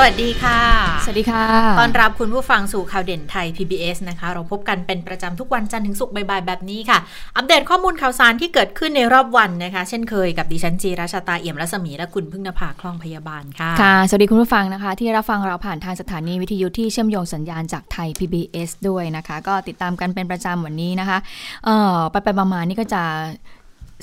[0.00, 0.60] สวัสดีค่ะ
[1.04, 1.44] สวัสดีค่ะ
[1.80, 6.98] ตอนรับคุณผู้ฟังสู่ข่าวเด่นไทย PBS นะคะ เราพบกันเป็นประจำทุกวันจันทร์ถึงศุกร์บ่ายๆแบบนี้ค่ะ
[7.36, 21.18] อัปเดตข้อมูลข่าวสารที่เกิดขึ้นในรอบวันนะคะ เช่นเคยกับดิฉันจีราชาตาเอี่ยมรัศมีและคุณพึ่งนภาคล่องพยาบาลค่ะ ค่ะ สวัสดีคุณผู้ฟังนะคะ ที่รับฟังเราผ่านทางสถานีวิทยุที่เชื่อมโยงสัญญาณจากไทย PBS ด้วยนะคะ ก็ติดตามกันเป็นประจำวันนี้นะคะ
[21.64, 23.02] เอ่อ ไปไปๆมาๆนี่ก็จะ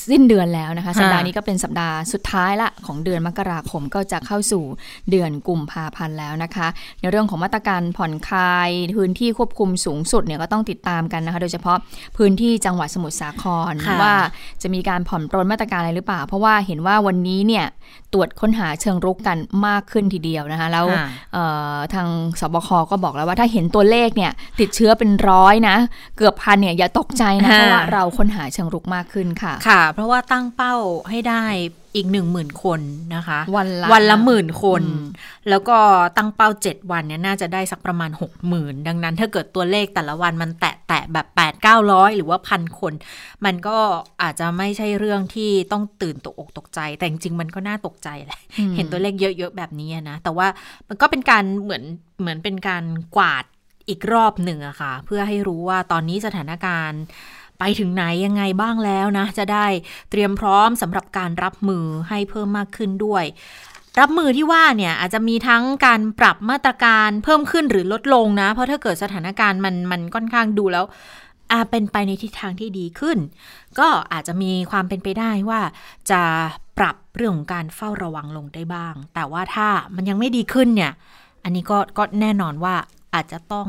[0.09, 4.63] สิ้นเดือนแล้วนะคะ สัปดาห์นี้ก็เป็นสัปดาห์สุดท้ายละของเดือนมกราคมก็จะเข้าสู่
[5.09, 6.67] เดือนกุมภาพันธ์แล้วนะคะ
[6.99, 11.77] ในเรื่องของมาตรการผ่อนคลายพื้นที่ควบคุมสูงสุดเนี่ยก็ต้องติดตามกันนะคะ โดยเฉพาะ
[12.17, 14.15] พื้นที่จังหวัดสมุทรสาครค่ะว่า
[14.61, 17.65] จะมีการผ่อนปรนมาตรการอะไรหรือเปล่า เพราะว่าเห็นว่าวันนี้เนี่ย
[18.13, 19.37] ตรวจค้นหาเชิงรุกกัน
[19.67, 21.43] มากขึ้นทีเดียวนะคะ แล้วค่ะเอ่
[21.73, 22.07] อทาง
[22.39, 25.77] สบคก็บอกแล้วว่าถ้าเห็นตัวเลขเนี่ยติดเชื้อเป็นร้อยนะ
[26.17, 30.75] เกือบพันเนี่ยอย่าตกใจนะค่ะเพราะว่าเราค้นหาเชิงรุกมากขึ้นค่ะค่ะเพราะว่าตั้งเป้า
[31.09, 31.45] ให้ได้
[31.95, 32.79] อีกหนึ่งหมื่นคน
[33.15, 35.05] นะคะ วันละวันละหมื่นคนอืม
[35.49, 35.77] แล้วก็
[36.17, 42.93] ตั้งเป้า7วันเนี่ยน่าจะได้สักประมาณ6 0,000ดังนั้นถ้าเกิดตัวเลขแต่ละวันมันแตะแตะแบบ8 9 0 0หรือว่าพันคน
[43.45, 43.77] มันก็
[44.21, 50.47] อาจจะไม่ใช่เรื่องที่ต้องตื่นตกอกตกใจ แต่จริงๆมันก็น่าตกใจแหละอืมเห็นตัวเลขเยอะๆแบบนี้อะนะ แต่ว่า
[50.87, 51.83] มันก็เป็นการเหมือน
[52.19, 52.83] เหมือนเป็นการ
[53.15, 53.45] กวาด
[53.89, 57.01] อีกรอบหนึ่งอะค่ะ เพื่อให้รู้ว่าตอนนี้สถานการณ์
[57.59, 59.65] ไปถึงไหนยังไงบ้างแล้วนะ จะได้
[60.09, 63.23] เตรียมพร้อมสำหรับการรับมือให้เพิ่มมากขึ้นด้วย
[63.99, 70.85] รับมือที่ว่าเนี่ยอาจจะมีทั้งการปรับมาตรการเพิ่มขึ้นหรือลดลงนะ เพราะถ้าเกิดสถานการณ์มันมันค่อนข้างดูแล้ว
[71.51, 73.17] อาเป็นไปในทิศทางที่ดีขึ้น
[73.79, 75.61] ก็อาจจะมีความเป็นไปได้ว่า
[76.11, 76.21] จะ
[76.77, 80.91] ปรับเรื่องของการเฝ้าระวังลงได้บ้าง แต่ว่าถ้ามันยังไม่ดีขึ้นเนี่ย
[81.43, 82.75] อันนี้ก็ก็แน่นอนว่า
[83.13, 83.67] อาจจะต้อง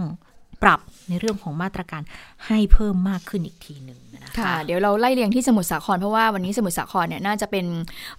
[0.63, 2.03] ปรับ ในเรื่องของมาตรการ
[2.47, 3.99] ให้เพิ่มมากขึ้นอีกทีหนึ่ง
[4.37, 7.67] คะค่ะ เดี๋ยวเราไล่เรียงที่สมุทรสาครเพราะว่าวันนี้สมุทรสาครเนี่ยน่าจะเป็น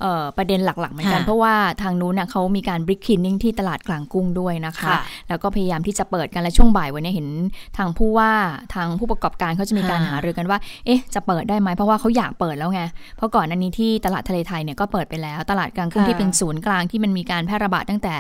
[0.01, 7.27] เอ่อประเด็นหลักๆเหมือนกันค่ะเพราะว่าทางนู้นน่ะเขามีการบริกคินนิ่งที่ตลาดกลางกุ้งด้วยนะคะค่ะแล้วก็พยายามที่จะเปิดกันและช่วงบ่ายวันนี้เห็น
[7.77, 8.31] ทางผู้ว่า
[8.75, 12.81] ทางผู้ประกอบการเขาจะมีการค่ะหารือกันว่า เอ๊ะ จะเปิดได้ไหมเพราะว่าเขาอยากเปิดแล้วไง
[13.17, 18.13] เพราะก่อนอันนี้ที่ตลาดทะเลไทยเนี่ยก็เปิดไปแล้ว ตลาดกลางกุ้งค่ะที่เป็นศูนย์กลางที่มันมีการแพร่ระบาดตั้งแต่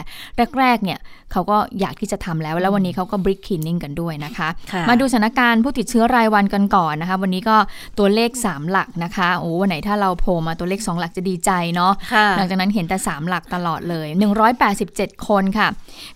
[0.59, 0.99] แรกๆเนี่ย
[1.31, 7.57] เขาก็อยากที่จะทำแล้ว แล้ววันนี้เขาก็บริกคินนิ่งกันด้วยนะคะค่ะมาดูสถานการณ์ผู้ติดเชื้อรายวันกันก่อนนะคะ วันนี้ก็
[7.97, 14.07] ตัวเลข 3 หลักนะคะโอ้วันไหนถ้าเราโผล่มาตัวเลข 2 หลักจะดีใจเนาะค่ะหลังจากนั้นเห็นแต่ 3 หลักตลอดเลย
[14.67, 15.67] 187 คนค่ะ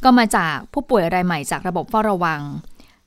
[0.04, 2.42] ก็มาจากผู้ป่วยรายใหม่จากระบบเฝ้าระวัง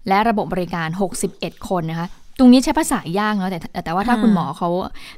[0.09, 0.89] และระบบบริการ
[1.29, 4.69] 61 คนนะคะตรงนี้ใช้ภาษายากเนาะแต่แต่แต่ว่าถ้าอ่าคุณหมอเขา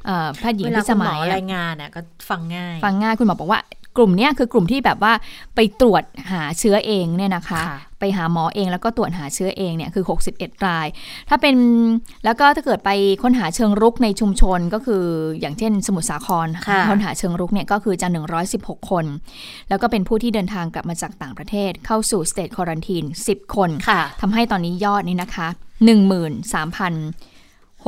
[0.05, 3.59] เอ่อแพทย์หญิงเวลาพิสคุณหมมัอยอะรายงานน่ะก็ฟังง่าย ฟังง่ายคุณหมอบอกว่า
[3.97, 5.13] กลุ่มเนี้ยคือกลุ่มที่แบบว่า
[5.55, 10.03] ไปตรวจหาเชื้อเองเนี่ยนะคะค่ะไปหาหมอเองแล้วก็ตรวจหาเชื้อเองเนี่ยคือ
[10.33, 10.87] 61 ราย
[11.29, 11.55] ถ้าเป็น
[12.25, 12.89] แล้วก็ถ้าเกิดไป
[13.23, 15.03] ค้นหาเชิงรุกในชุมชนก็คือ
[15.39, 18.07] อย่างเช่นสมุทรสาครค่ะค้นหาเชิงรุกเนี่ยก็คือจะ
[18.49, 19.05] 116 คน
[19.69, 25.47] แล้วก็เป็นผู้ที่เดินทางกลับมาจากต่างประเทศเข้าสู่ state quarantine 10 คนค่ะทำให้ตอนนี้ยอดนี้นะคะ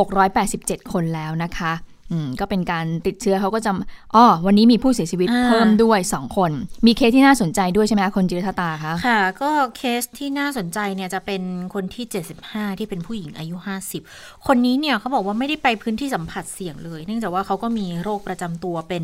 [0.06, 1.74] 13,687 คนแล้วนะคะ
[2.12, 3.72] อืมก็เป็นการติดเชื้อเขาก็จะ
[4.16, 6.52] อ๋อวันนี้มีผู้เสียชีวิตอ่าเพิ่มด้วย2คน
[6.86, 11.42] มีเคสที่น่าสนใจด้วยใช่ไหมคะคนจิรธิดาคะค่ะ ก็เคสที่น่าสนใจเนี่ยจะเป็น
[11.74, 12.06] คนที่
[12.44, 13.56] 75 ที่เป็นผู้หญิงอายุ
[14.02, 19.04] 50 คนนี้เนี่ยเขาบอกว่าไม่ได้ไปพื้นที่สัมผัสเสี่ยงเลย เนื่องจากว่าเขาก็มีโรคประจำตัวเป็น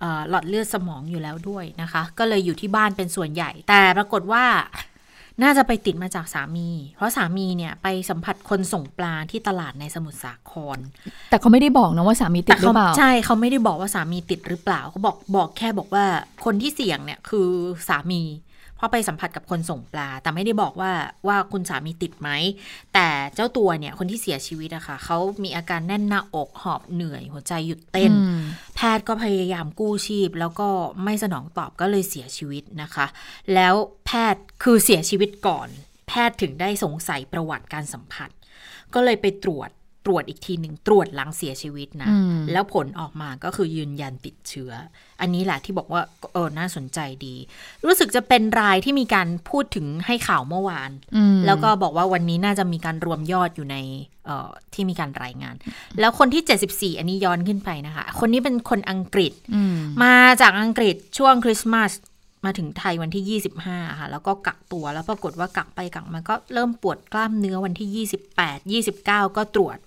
[0.00, 4.44] เอ่อหลอดเลือดสมองอยู่แล้วด้วยนะคะ ก็เลยอยู่ที่บ้านเป็นส่วนใหญ่ แต่ปรากฏว่า
[5.42, 10.78] น่าจะไปติดมาจากสามี เพราะสามีเนี่ยไปสัมผัสคนส่งปลาที่ตลาดในสมุทรสาคร
[11.30, 16.04] แต่เขาไม่ได้บอกนะว่าสามีติดหรือเปล่า ใช่เขาไม่ได้บอกว่าสามีติดหรือเปล่าเขาบอกบอกแค่บอกว่า
[16.44, 17.48] คนที่เสี่ยงเนี่ยคือ
[17.88, 18.22] สามี
[18.80, 20.92] เพราะไปสัมผัสกับคนส่งปลา แต่ไม่ได้บอกว่า
[21.26, 22.28] ว่าคุณสามีติดไหม
[22.94, 28.40] แต่เจ้าตัวเนี่ยคนที่เสียชีวิตอะค่ะเขามีอาการแน่นหน้าอกหอบเหนื่อยหัวใจหยุดเต้นอืม
[28.76, 30.68] แพทย์ก็พยายามกู้ชีพ แล้วก็
[31.04, 33.06] ไม่สนองตอบก็เลยเสียชีวิตนะคะ
[33.54, 33.74] แล้ว
[34.06, 35.68] แพทย์คือเสียชีวิตก่อน
[36.08, 38.30] แพทย์ถึงได้สงสัยประวัติการสัมผัส
[38.94, 39.79] ก็เลยไปตรวจต
[40.10, 44.72] รวจอีกทีหนึ่งตรวจหลังเสียชีวิตนะอืมแล้วผลออกมาก็คือยืนยันติดเชื้อ
[45.20, 46.02] อันนี้แหละที่บอกว่า
[46.32, 47.36] เออน่าสนใจดี
[47.86, 53.76] รู้สึกจะเป็นรายที่มีการพูดถึงให้ข่าวเมื่อวานอืมแล้วก็บอกว่าวันนี้น่าจะมีการรวมยอดอยู่ใน
[54.26, 55.54] เอ่อที่มีการรายงาน
[56.00, 61.90] แล้วคนที่ 74 อันนี้ย้อนขึ้นไปนะคะ คนนี้เป็นคนอังกฤษอืมมาจากอังกฤษช่วงคริสต์มาส
[62.44, 68.06] มาถึงไทยวันที่ 25 ค่ะ แล้วก็กักตัว แล้วปรากฏว่ากักไปกักมาก็เริ่มปวดกล้ามเนื้อวันที่
[68.78, 69.06] 28 29
[69.36, 69.78] ก็ตรวจ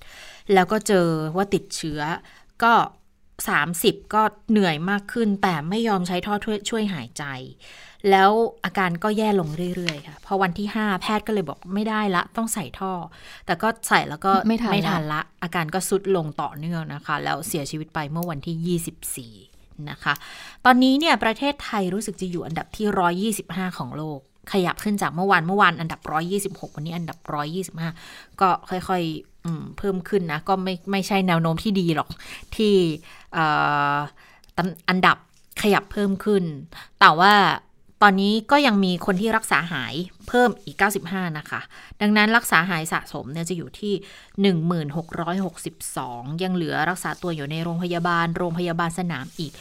[0.53, 2.01] แล้วก็เจอว่าติดเชื้อ
[2.63, 2.73] ก็
[3.43, 4.21] 30 ก็
[4.51, 7.23] เหนื่อยมากขึ้น แต่ไม่ยอมใช้ท่อช่วยช่วยหายใจ
[8.09, 8.31] แล้ว
[8.65, 12.93] อาการก็แย่ลงเรื่อยๆ ค่ะ พอวันที่ 5 แพทย์ก็เลยบอกไม่ได้ละ ต้องใส่ท่อ
[13.45, 18.79] แต่ก็ใส่แล้วก็ไม่ทันไม่ทันละละ อาการก็สุดลงต่อเนื่องนะคะ แล้วเสียชีวิตไปเมื่อวันที่
[19.41, 19.52] 24
[19.89, 20.13] นะคะ
[20.65, 24.19] ตอนนี้เนี่ยประเทศไทยรู้สึกจะอยู่อันดับที่ 125 ของโลก
[24.51, 26.01] ขยับขึ้นจากเมื่อวานเมื่อวานอันดับ
[26.63, 27.17] 126 วันนี้อันดับ
[27.79, 32.09] 125 ก็ค่อยๆเพิ่มขึ้นนะ ก็ไม่ไม่ใช่แนวโน้มที่ดีหรอก
[32.55, 32.73] ที่
[34.89, 35.17] อันดับ
[35.61, 36.43] ขยับเพิ่มขึ้น
[36.99, 37.33] แต่ว่า
[38.05, 39.93] ตอนนี้ก็ยังมีคนที่รักษาหาย
[40.27, 40.77] เพิ่มอีก
[41.07, 41.61] 95 นะคะ
[42.01, 43.93] ดังนั้นรักษาหายสะสมเนี่ยจะอยู่ที่
[45.53, 49.53] 1662 ยังเหลือรักษาตัวอยู่ในโรงพยาบาล โรงพยาบาลสนามอีก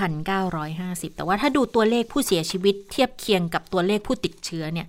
[0.00, 4.86] 2,950 แต่ว่าถ้าดูตัวเลขผู้เสียชีวิตเทียบเคียงกับตัวเลขผู้ติดเชื้อเนี่ย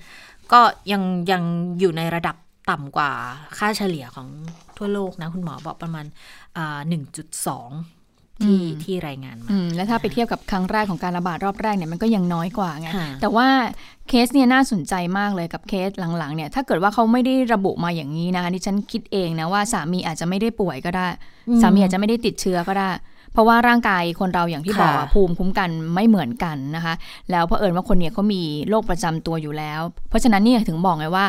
[0.52, 0.62] ก็
[0.92, 1.44] ยังยัง
[1.80, 2.36] อยู่ในระดับ
[2.70, 3.12] ต่ำกว่า
[3.58, 4.28] ค่าเฉลี่ยของ
[4.78, 6.06] ทั่วโลกนะ คุณหมอบอกประมาณ
[6.90, 7.95] 1.2
[8.44, 13.48] ที่ที่รายงานมาอืมแล้วถ้าไปเทียบกับครั้งแรกของการระบาดรอบแรกเนี่ยมันก็ยังน้อยกว่าไงค่ะแต่ว่า
[14.10, 21.08] เคสเนี่ยน่าสนใจมากเลยกับเคสหลังๆเนี่ยถ้าเกิดว่าเขาไม่ได้ระบุมาอย่างนี้นะคะดิฉันคิดเองนะว่าสามีอาจจะไม่ได้ป่วยก็ได้
[21.50, 22.90] อืมสามีอาจจะไม่ได้ติดเชื้อก็ได้
[23.34, 26.94] เพราะว่าร่างกายคนเราอย่างที่บอกอะค่ะภูมิคุ้มกันไม่เหมือนกันนะคะ
[27.32, 31.26] แล้วเผอิญว่าคนเนี่ยเขามีโรคประจำตัวอยู่แล้ว เพราะฉะนั้นเนี่ยถึงบอกไงว่า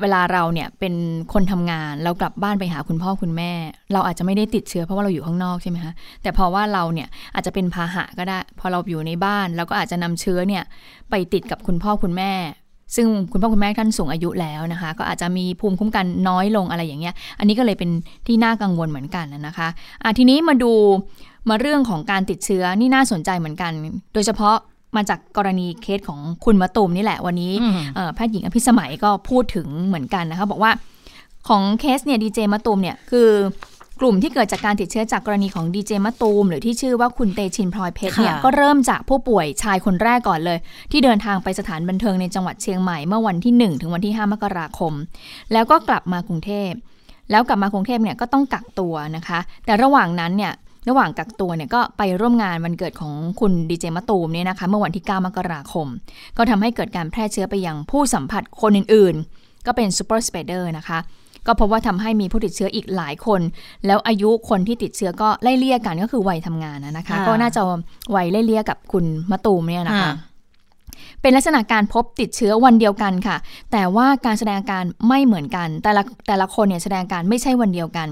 [0.00, 0.94] เวลาเราเนี่ยเป็น
[1.32, 3.52] คนทำงานเรากลับบ้านไปหาคุณพ่อคุณแม่
[3.92, 5.92] เราอาจจะไม่ได้ติดเชื้อเพราะว่าเราอยู่ข้างนอกใช่ไหมคะ
[6.22, 10.62] แต่พราะว่าเราเนี่ยอาจจะเป็นพาหะก็ได้ พอเราอยู่ในบ้านเราก็อาจจะนำเชื้อเนี่ย
[11.10, 12.32] ไปติดกับคุณพ่อคุณแม่
[12.96, 17.90] ซึ่งคุณพ่อคุณแม่ท่านสูงอายุแล้วนะคะ ก็อาจจะมีภูมิคุ้มกันน้อยลงอะไรอย่างเงี้ย อันนี้ก็เลยเป็น
[18.26, 20.72] ที่น่ากังวลเหมือนกันนะคะะทีนี้มาดู
[21.48, 23.72] มาเรื่องของการติดเชื้อนี่น่าสนใจเหมือนกัน
[24.14, 24.56] โดยเฉพาะ
[24.96, 30.72] มาจากกรณีเคสของคุณมะตูมนี่แหละวันนี้อืมเอ่อแพทย์หญิงอภิสมัยก็พูดถึงเหมือนกันนะคะบอกว่า
[31.48, 33.28] ของเคสเนี่ยดีเจมะตูมเนี่ยคือ
[34.00, 40.58] กลุ่มที่เกิดจากการติดเชื้อจากกรณีของดีเจมะตูม หรือที่ชื่อว่าคุณเตชินพลอยเพชรเนี่ยค่ะก็เริ่มจากผู้ป่วยชายคนแรกก่อนเลย
[40.90, 44.92] ที่เดินทางไปสถานบันเทิงในจังหวัดเชียงใหม่เมื่อวันที่ 1 ถึงวันที่ 5 มกราคม
[45.52, 46.70] แล้วก็กลับมากรุงเทพ
[47.30, 50.52] แล้วกลับมากรุงเทพเนี่ยก็ต้องกักตัวนะคะ แต่ระหว่างนั้นเนี่ย
[50.88, 55.86] ระหว่างกักตัวเนี่ยก็ไปร่วมงานวันเกิดของคุณดีเจมะตูมเนี่ยนะคะเมื่อวันที่ 9 มกราคม
[56.36, 60.98] ก็ทำให้เกิดการแพร่เชื้อไปยังผู้สัมผัสคนอื่นๆ ก็เป็น super spreader นะคะ
[61.46, 63.40] ก็พบว่าทำให้มีผู้ติดเชื้ออีกหลายคน
[63.86, 67.62] แล้วอายุคนที่ติดเชื้อก็ไล่เลี่ยกันก็คือวัยทำงานนะนะคะค่ะก็น่าจะ
[68.16, 70.12] วัยไล่เลี่ยกับคุณมะตูมเนี่ยนะคะค่ะ
[71.22, 73.36] เป็นลักษณะการพบติดเชื้อวันเดียวกันค่ะ
[73.72, 78.08] แต่ว่าการแสดงอาการไม่เหมือนกัน แต่ละแต่ละคนเนี่ยแสดงอาการไม่ใช่วันเดียวกัน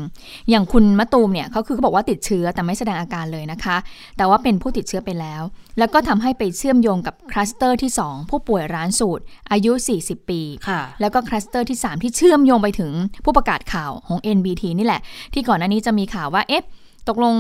[0.51, 3.77] อย่างคุณมะตูมเนี่ยเขาคือเขาบอกว่าติดเชื้อแต่ไม่แสดงอาการเลยนะคะ
[4.17, 5.43] แต่ว่าเป็นผู้ติดเชื้อไปแล้ว
[5.79, 9.23] แล้วก็ทำให้ไปเชื่อมโยงกับคลัสเตอร์ที่ 2 ผู้ป่วยร้านสูตร
[9.53, 9.73] อายุ
[10.03, 12.93] 40 ปีค่ะแล้วก็คลัสเตอร์ที่ 3 ที่เชื่อมโยงไปถึง
[13.25, 15.01] ผู้ประกาศข่าวของ NBT นี่แหละ
[15.35, 16.65] ที่ก่อนหน้านี้จะมีข่าวว่าเอ๊ะ
[17.09, 17.37] ตกลง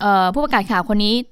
[0.00, 1.14] เอ่อผู้ประกาศข่าวคนนี้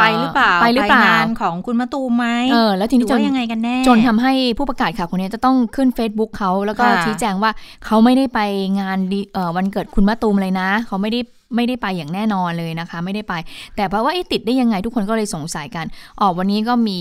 [0.00, 7.50] ไปหรือเปล่าไปหรือเปล่างานของคุณมะตูมไหมเออแล้วทีหรืนี้อจนว่ายังไงกันแน่จนทำให้ผู้ประกาศข่าวคนนี้จะต้องขึ้น Facebook เขาแล้วก็ค่ะชี้แจงว่า
[7.84, 8.40] เขาไม่ได้ไป
[8.80, 11.20] งานดีเอ่อวันเกิดคุณมะตูมเลยนะ เขาไม่ได้
[11.56, 13.34] ไม่ได้ไปอย่างแน่นอนเลยนะคะ ไม่ได้ไป
[13.76, 15.86] แต่เพราะว่าเอ๊ะติดได้ยังไงทุกคนก็เลยสงสัยกัน
[16.20, 17.00] ออกวันนี้ก็มี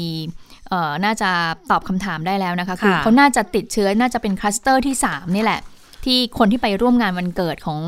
[0.69, 1.29] เอ่อน่าจะ
[1.71, 5.59] ตอบคำถามได้แล้วนะคะคือค่ะเขาน่าจะติดเชื้อน่าจะเป็นคลัสเตอร์ที่3นี่แหละ
[6.05, 7.79] ที่คนที่ไปร่วมงานวันเกิดของ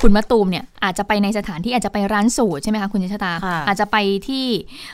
[0.00, 3.96] คุณมะตูมเนี่ยอาจจะไปในสถานที่อาจจะไปร้านสูตรใช่ไหมคะคุณชะตาค่ะอาจจะไป
[4.28, 4.46] ที่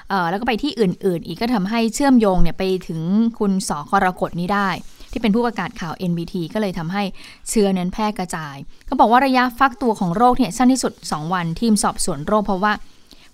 [0.09, 3.01] เอ่อแล้วก็ไปที่อื่น ๆ อีกก็ทำให้เชื่อมโยงเนี่ยไปถึง
[3.39, 4.69] คุณสอกรกฎนี้ได้
[5.13, 7.03] ที่เป็นผู้ประกาศข่าว NBT ก็เลยทำให้
[7.49, 8.57] เชื้อนั้นแพร่กระจาย
[8.89, 12.73] ก็บอกว่าระยะฟักตัวของโรคเนี่ยสั้นที่สุด 2 วันทีมสอบสวนโรคเพราะว่า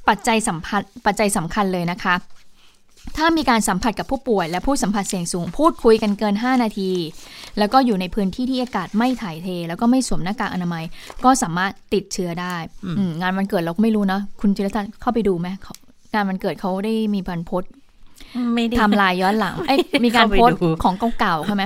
[0.09, 2.15] ปัจจัยสัมพันธ์ปัจจัยสำคัญเลยนะคะ
[3.17, 6.91] ถ้ามีการสัมผัสกับผู้ป่วย และผู้สัมผัสเสี่ยงสูงพูดคุยกันเกิน 5 นาที
[7.59, 10.85] แล้วก็อยู่ในพื้นที่ที่อากาศไม่ถ่ายเท แล้วก็ไม่สวมหน้ากากอนามัย
[11.25, 12.55] ก็สามารถติดเชื้อได้
[12.85, 15.75] อืมอืมงานวันเกิดเราก็ไม่รู้นะคุณจิรทัศน์เข้าไปดูไหมเขา
[16.15, 17.71] งานวันเกิดเขาได้มีการโพสต์
[18.55, 21.65] ไม่ได้ไทม์ไลน์ย้อนหลังเอ้ยมีการเข้าไปโพสต์ดูของเก่าๆใช่ไหม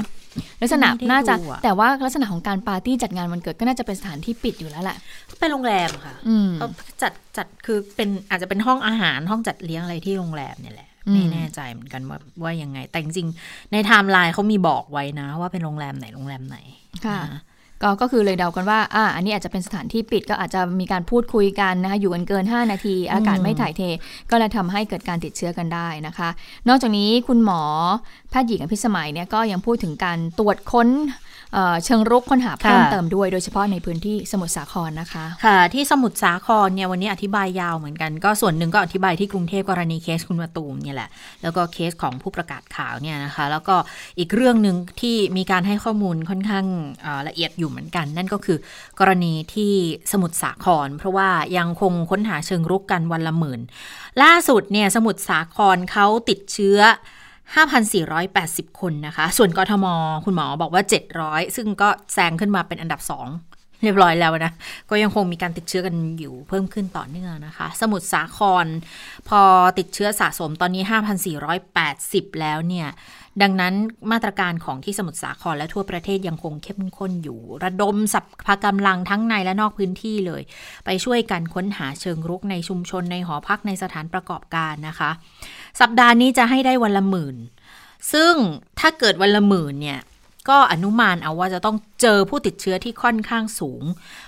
[0.61, 4.97] ลักษณะไม่ได้น่าจะดูอะแต่ว่าลักษณะของการปาร์ตี้จัดงานวันเกิดก็น่าจะเป็นสถานที่ปิดอยู่แล้วแหละ
[5.39, 6.69] ไปโรงแรมค่ะอืมเขา
[7.03, 16.59] จัดจัดคือเป็นอาจจะเป็นห้องอาหารห้องจัดเลี้ยงอะไรที่โรงแรมเนี่ยแหละอืม ไม่แน่ใจเหมือนกันว่าว่ายังไง แต่จริงๆในไทม์ไลน์เขามีบอกไว้นะ ว่าเป็นโรงแรมไหนโรงแรมไหน
[17.07, 17.37] ค่ะน
[17.83, 23.83] ก็ก็คือเลยเดากันว่า อ่า อันนี้อาจจะเป็นสถานที่ปิดก็อาจจะมีการพูดคุยกันนะคะอยู่กันเกิน 5 นาที อากาศไม่ถ่ายเท
[24.31, 26.29] ก็เลยทำให้เกิดการติดเชื้อกันได้นะคะ
[26.69, 27.63] นอกจากนี้คุณหมอ
[28.31, 30.89] แพทย์หญิงอภิสมัยเนี่ยก็ยังพูดถึงการตรวจค้น
[31.85, 41.11] เชิงรุกค้นหาเพิ่มเติมด้วยโดยเฉพาะในพื้นที่สมุทรสาครนะคะ ค่ะ ที่สมุทรสาครเนี่ยวันนี้อธิบายยาวเหมือนกัน ก็ส่วนหนึ่งก็อธิบายที่กรุงเทพกรณีเคสคุณมาตูมเนี่ยแหละ
[41.43, 43.77] แล้วก็เคสของผู้ประกาศข่าวเนี่ยนะคะ แล้วก็
[44.19, 46.67] อีกเรื่องหนึ่งที่มีการให้ข้อมูลค่อนข้าง
[47.29, 48.59] ละเอียดอยู่เหมือนกัน นั่นก็คือ
[49.01, 49.73] กรณีที่
[50.13, 53.61] สมุทรสาคร เพราะว่ายังคงค้นหาเชิงรุกกันวันละหมื่น
[54.23, 56.81] ล่าสุดเนี่ยสมุทรสาครเขาติดเชื้อ
[57.55, 59.87] 5,480 คนนะคะ ส่วนกทม
[60.25, 60.83] คุณหมอบอกว่า
[61.19, 64.53] 700 ซึ่งก็แซงขึ้นมาเป็นอันดับ 2 เรียบร้อยแล้วนะ
[64.91, 68.67] ก็ยังคงมีการติดเชื้อกันอยู่เพิ่มขึ้นต่อเนื่องนะคะ สมุทรสาคร
[69.29, 69.41] พอ
[69.79, 70.83] ติดเชื้อสะสมตอนนี้
[71.63, 72.89] 5,480 แล้วเนี่ย
[73.43, 73.75] ดังนั้น
[74.13, 80.43] มาตรการของที่สมุทรสาครและทั่วประเทศยังคงเข้มข้นอยู่ ระดมสัพพกำลังทั้งในและนอกพื้นที่เลย
[80.85, 85.11] ไปช่วยกันค้นหาเชิงรุกในชุมชนในหอพักในสถานประกอบการนะคะ
[85.81, 87.37] สัปดาห์นี้จะให้ได้วันละหมื่น
[88.13, 88.35] ซึ่ง
[88.81, 90.01] ถ้าเกิดวันละหมื่นเนี่ย
[90.53, 93.83] ก็อนุมานเอาว่าจะต้องเจอผู้ติดเชื้อที่ค่อนข้างสูง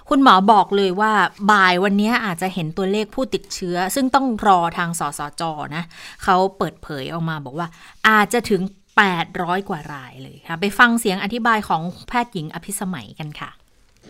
[0.09, 1.13] คุณหมอบอกเลยว่า
[1.51, 5.43] บ่ายวันนี้อาจจะเห็นตัวเลขผู้ติดเชื้อ ซึ่งต้องรอทางสสจ
[5.77, 5.85] นะ
[6.25, 7.69] เขาเปิดเผยออกมาบอกว่า
[8.09, 8.61] อาจจะถึง
[9.07, 13.51] 800 กว่ารายเลยค่ะ ไปฟังเสียงอธิบายของแพทย์หญิงอภิสมัยกันค่ะ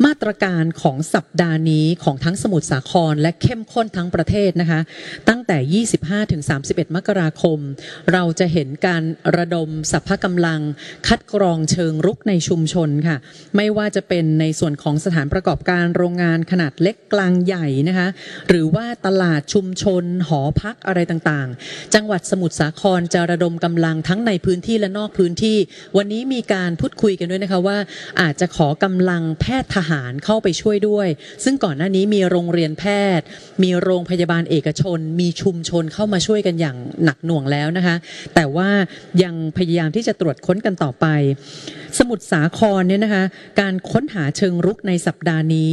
[0.06, 4.80] มาตรการของสัปดาห์นี้ของทั้งสมุทรสาครและเข้มข้นทั้งประเทศนะคะ
[5.28, 7.58] ตั้งแต่ 25 ถึง 31 มกราคม
[8.12, 9.02] เราจะเห็นการ
[9.36, 10.60] ระดมสัพพะกำลัง
[11.06, 13.16] คัดกรองเชิงรุกในชุมชนค่ะ
[13.56, 18.08] ไม่ว่าจะเป็นในส่วนของสถานประกอบการโรงงานขนาดเล็กกลางใหญ่นะคะ
[18.48, 25.58] หรือว่าตลาดชุมชน หอพักอะไรต่างๆ จังหวัดสมุทรสาครจะระดมกำลังทั้งในพื้นที่และนอกพื้นที่
[25.96, 27.78] วันนี้มีการพูดคุยกันด้วยนะคะว่า
[28.20, 29.88] อาจจะขอกำลังแพทย์ทหาร
[30.25, 31.09] เข้าไปช่วยด้วย
[31.45, 32.85] ซึ่งก่อนหน้านี้มีโรงเรียนแพ
[33.18, 33.26] ทย์
[33.62, 37.97] มีโรงพยาบาลเอกชน มีชุมชนเข้ามาช่วยกันอย่างหนักหน่วงแล้วนะคะ
[38.35, 38.71] แต่ว่า
[39.23, 41.07] ยังพยายามที่จะตรวจค้นกันต่อไป
[41.99, 43.25] สมุทรสาครเนี่ยนะคะ
[43.61, 45.71] การค้นหาเชิงรุกในสัปดาห์นี้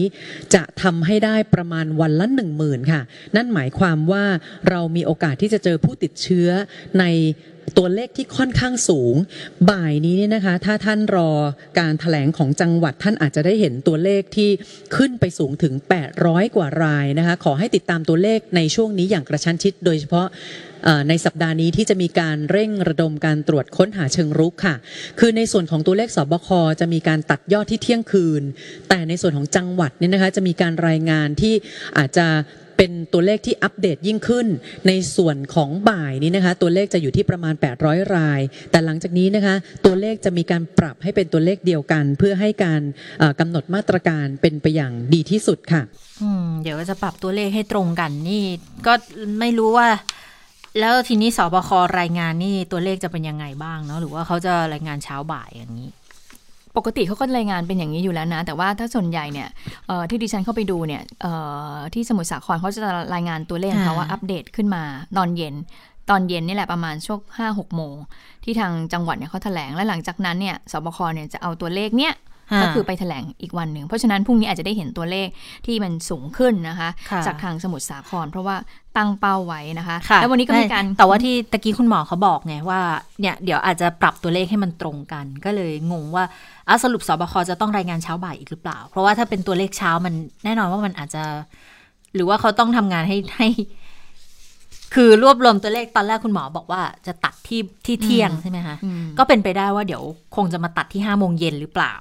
[0.54, 3.02] จะทำให้ได้ประมาณวันละหนึ่งหมื่นค่ะ
[3.36, 4.26] นั่นหมายความว่า
[4.70, 6.50] เรามีโอกาสที่จะเจอผู้ติดเชื้อ
[7.00, 7.06] ใน
[7.78, 9.16] ตัวเลขที่ค่อนข้างสูง
[9.70, 11.32] บ่ายนี้เนี่ยนะคะ ถ้าท่านรอ
[11.80, 14.50] การถแถลงของจังหวัดท่านอาจจะได้เห็นตัวเลขที่
[14.96, 15.74] ขึ้นไปสูงถึง
[16.16, 20.28] 800 กว่ารายนะคะ ขอให้ติดตามตัวเลขในช่วงนี้อย่างกระชั้นชิด โดยเฉพาะ
[21.10, 24.76] ในสัปดาห์นี้ที่จะมีการเร่งระดมการตรวจค้นหาเชิงรุกค่ะ
[25.20, 28.44] คือในส่วนของตัวเลขสบคจะมีการตัดยอดที่เที่ยงคืน
[28.90, 31.54] แต่ในส่วนของจังหวัดเนี่ยนะคะจะมีการรายงานที่
[31.98, 32.28] อาจจะ
[32.78, 34.48] เป็นตัวเลขที่อัปเดตยิ่งขึ้น
[34.88, 37.54] ในส่วนของบ่ายนี้นะคะ ตัวเลขจะอยู่ที่ประมาณ
[37.84, 38.40] 800 ราย
[38.72, 39.56] แต่หลังจากนี้นะคะ
[39.86, 42.82] ตัวเลขจะมีการปรับให้เป็นตัวเลขเดียวกัน เพื่อให้การ
[43.40, 45.82] กำหนดมาตรการเป็นไปอย่างดีที่สุดค่ะ
[46.64, 48.44] เดี๋ยวจะปรับตัวเลขให้ตรงกันนี่
[48.86, 48.94] ก็
[49.40, 49.88] ไม่รู้ว่า
[50.80, 55.90] แล้วทีนี้สบครายงานนี่ตัวเลขจะเป็นยังไงบ้างเนาะหรือว่าเขาจะรายงานเช้าบ่ายอย่างนี้
[56.78, 59.48] ปกติเขาก็รายงานเป็นอย่างนี้อยู่แล้วนะ แต่ว่าถ้าส่วนใหญ่เนี่ย
[60.10, 61.02] ที่ดิฉันเข้าไปดูเนี่ย
[61.94, 62.82] ที่สมุทรสาครเขาจะ
[63.14, 64.84] รายงานตัวเลขเขาว่าอัปเดตขึ้นมา
[65.18, 65.56] ตอนเย็น
[66.10, 67.96] ตอนเย็นนี่แหละประมาณช่วงห้าหกโมง
[68.44, 72.14] ที่ทางจังหวัดเนี่ยเขาแถลงและหลังจากนั้นเนี่ยสบคเนี่ยจะเอาตัวเลขเนี่ย
[72.62, 75.28] ก็คือไปแถลงอีกวันหนึ่ง เพราะฉะนั้นพรุ่งนี้อาจจะได้เห็นตัวเลข
[75.66, 76.90] ที่มันสูงขึ้นนะคะ
[77.26, 78.56] จากทางสมุทรสาคร เพราะว่า
[78.98, 82.80] ตั้งเป้าไว้นะคะคะแล้ววันนี้ก็มีการแต่ว่าที่ตะกี้คุณหมอเขาบอกไงว่า
[83.20, 86.24] เนี่ยเดี๋ยวอาจจะปรับตัวเลขให้มันตรงกัน ก็เลยงงว่า
[86.68, 91.24] อาสรุปสบคจะต้องรายงานเช้าบ่ายอีกหรือเปล่า เพราะว่าถ้าเป็นตัวเลขเช้ามันแน่นอนว่ามันอาจจะ
[92.16, 93.48] หรือว่าเขาต้องทำงานให้ให้
[94.96, 98.76] คือรวบรวมตัวเลขตอนแรกคุณหมอบอกว่าจะตัดที่ที่เที่ยงใช่ไหมคะ
[99.18, 100.04] ก็เป็นไปได้ว่าเดี๋ยว
[100.36, 101.94] คงจะมาตัดที่ห้าโมงเย็นหรือเปล่า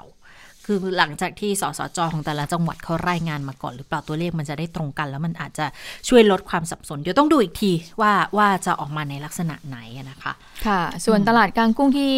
[0.67, 5.67] คือหลังจากที่สสจของแต่ละจังหวัดเขารายงานมาก่อน หรือเปล่าตัวเลขมันจะได้ตรงกัน แล้วมันอาจจะ
[6.09, 9.79] ช่วยลดความสับสน เดี๋ยวต้องดูอีกทีว่าว่าจะออกมาในลักษณะไหน
[10.11, 10.33] นะคะ
[10.67, 12.13] ค่ะ ส่วนตลาดกลางกุ้งที่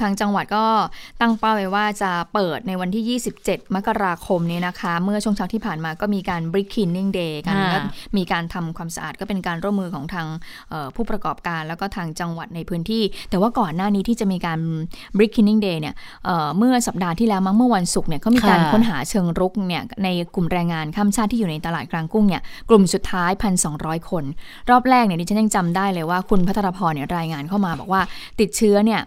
[0.00, 0.64] ทางจังหวัดก็
[1.20, 7.78] ตั้งเป้าไว้ว่าจะเปิดในวันที่ 27 มกราคมนี้นะคะ เมื่อช่วงเช้าที่ผ่านมาก็มีการ brick cleaning day กันก็
[8.16, 10.26] มีการทำความสะอาดก็เป็นการร่วมมือของทาง
[10.94, 14.58] ผู้ประกอบการ แล้วก็ทางจังหวัดในพื้นที่ แต่ว่าก่อนหน้านี้ที่จะมีการ
[15.16, 15.94] brick cleaning day เนี่ย
[16.58, 23.30] เมื่อสัปดาห์ที่แล้วั้งเมื่อวันศุกร์เนี่ยเขามีการค้นหาเชิงรุกเนี่ยในกลุ่มแรงงานข้ามชาติที่อยู่ในตลาดกลางกุ้งเนี่ยกลุ่มสุดท้าย
[23.70, 24.24] 1,200 คน
[24.70, 28.02] รอบแรกเนี่ยดิฉันยังจำได้เลยว่าคุณพัทรพรเนี่ยรายงานเข้ามาบอกว่า
[28.40, 29.00] ติดเชื้อเนี่ย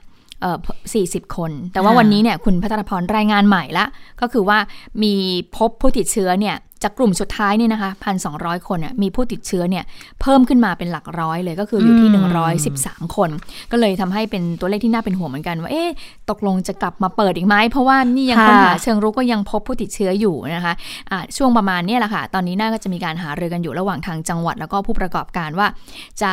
[0.93, 3.85] สี่สิบคน แต่ว่าวันนี้เนี่ยคุณพัทรพรรายงานใหม่ละ
[4.21, 4.57] ก็คือว่า
[5.03, 5.13] มี
[5.57, 8.35] พบผู้ติดเชื้อเนี่ย จากกลุ่มสุดท้ายเนี่ยนะคะพันสอง
[8.67, 9.83] คนเนี่ยมีผู้ติดเชื้อเนี่ย
[10.21, 12.09] เพิ่มขึ้นมาเป็นหลักร้อยเลยก็คืออยู่ที่
[12.63, 13.29] 113 คน
[13.71, 15.89] ก็เลยทำให้เป็นตัวเลขที่น่าเป็นห่วงเหมือนกันว่าเอ๊ะ
[16.29, 25.67] ตกลงจะกลับมาเปิดอีกไหมเพราะว่านี่ยังค้นหาเชิงรุกก็ยังพบผู้ติดเชื้ออยู่นะคะะช่วงประมาณนี้แหละค่ะ ตอนนี้น่าก็จะมีการหารือกันอยู่ระหว่างทางจังหวัดแล้วก็ผู้ประกอบการว่า
[26.21, 26.31] จะ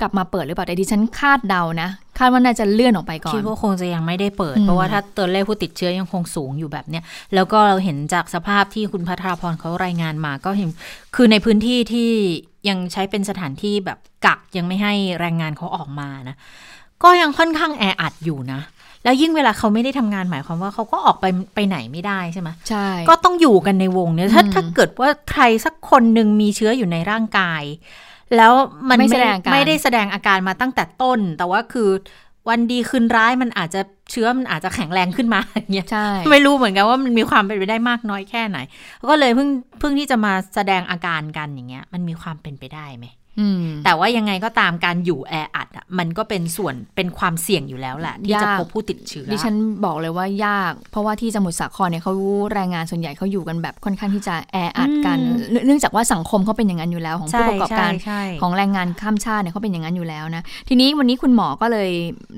[0.00, 1.88] กลับมาเปิดหรือเปล่าแต่ดิฉันคาดเดานะ
[2.20, 10.70] คาดว่าน่าจะเลื่อนออกไปก่อนคิดว่าคงจะยังไม่ได้เปิดอืมเพราะว่าถ้าตัวเลขผู้ติดเชื้อยังคงสูงอยู่แบบเนี้ยแล้วก็เราเห็นจากสภาพที่คุณพัทราพรเขารายงานมาก็เห็น
[11.14, 12.10] คือในพื้นที่ที่
[12.68, 16.36] ยังใช้เป็นสถานที่แบบกักยังไม่ให้แรงงานเขาออกมานะ
[17.02, 18.60] ก็ยังค่อนข้างแออัดอยู่นะ
[19.04, 21.24] แล้วยิ่งเวลาเขาไม่ได้ทำงานหมายความว่าเขาก็ออกไป
[21.54, 27.62] ไปไหนไม่ได้ใช่ไหมใช่ ก็ต้องอยู่กันในวงเนี่ยถ้าอืมถ้าเกิดว่าใครสักคนหนึ่งมีเชื้ออยู่ในร่างกาย
[28.36, 28.52] แล้ว
[28.88, 31.90] มันไม่แสดงอาการไม่ได้แสดงอาการมาตั้งแต่ต้น แต่ว่าคือ
[32.48, 38.58] วันดีคืนร้ายมันอาจจะเชื้อมันอาจจะแข็งแรงขึ้นมาอย่างเงี้ยใช่ไม่รู้เหมือนกันว่ามันมีความเป็นไปได้มากน้อยแค่ไหน
[39.10, 43.19] ก็เลยเพิ่งเพิ่งที่จะมาแสดงอาการกันอย่างเงี้ย มันมีความเป็นไปได้ไหมอืม
[43.84, 49.54] แต่ว่ายังไงก็ตามการอยู่แออัดอะมันก็เป็นส่วนเป็นความเสี่ยงอยู่แล้วแหละที่จะยากพบผู้ติดเชื้อดิฉัน
[49.84, 52.12] บอกเลยว่ายาก เพราะว่าที่สมุทรสาครเนี่ยเขา
[52.52, 61.90] แรงงานส่วนใหญ่เขาอยู่กันแบบค่อนข้างที่จะแออัดกันอืมเนื่องเนื่องจากว่าสังคมเขาเป็นอย่างนั้นอยู่แล้ว ของผู้ประกอบการใช่ใช่ของแรงงานข้ามชาติเนี่ยเขาเป็นอย่างนั้นอยู่แล้วนะทีนี้วันนี้คุณหมอก็เลย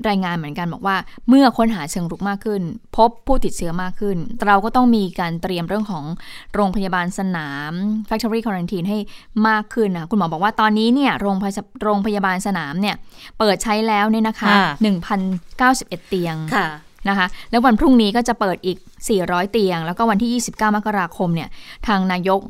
[0.09, 0.95] รายงานเหมือนกันบอกว่า
[1.29, 2.61] เมื่อค้นหาเชิงรุกมากขึ้น
[2.97, 6.05] พบผู้ติดเชื้อมากขึ้น เราก็ต้องมีการเตรียมเรื่องของ
[6.55, 7.71] โรงพยาบาลสนาม
[8.09, 8.97] factory quarantine ให้
[9.47, 12.95] มากขึ้นนะคุณหมอบอกว่าตอนนี้เนี่ยโรงพยาโรงพยาบาลสนามเนี่ย
[13.39, 14.65] เปิดใช้แล้วเนี่ยนะคะค่ะ
[15.39, 16.67] 1,091 เตียงค่ะ
[17.09, 18.77] นะคะแล้ววันพรุ่งนี้ก็จะเปิดอีก
[19.15, 21.49] 400 เตียง แล้วก็วันที่ 29 มกราคมเนี่ย
[21.87, 22.41] ทางนายก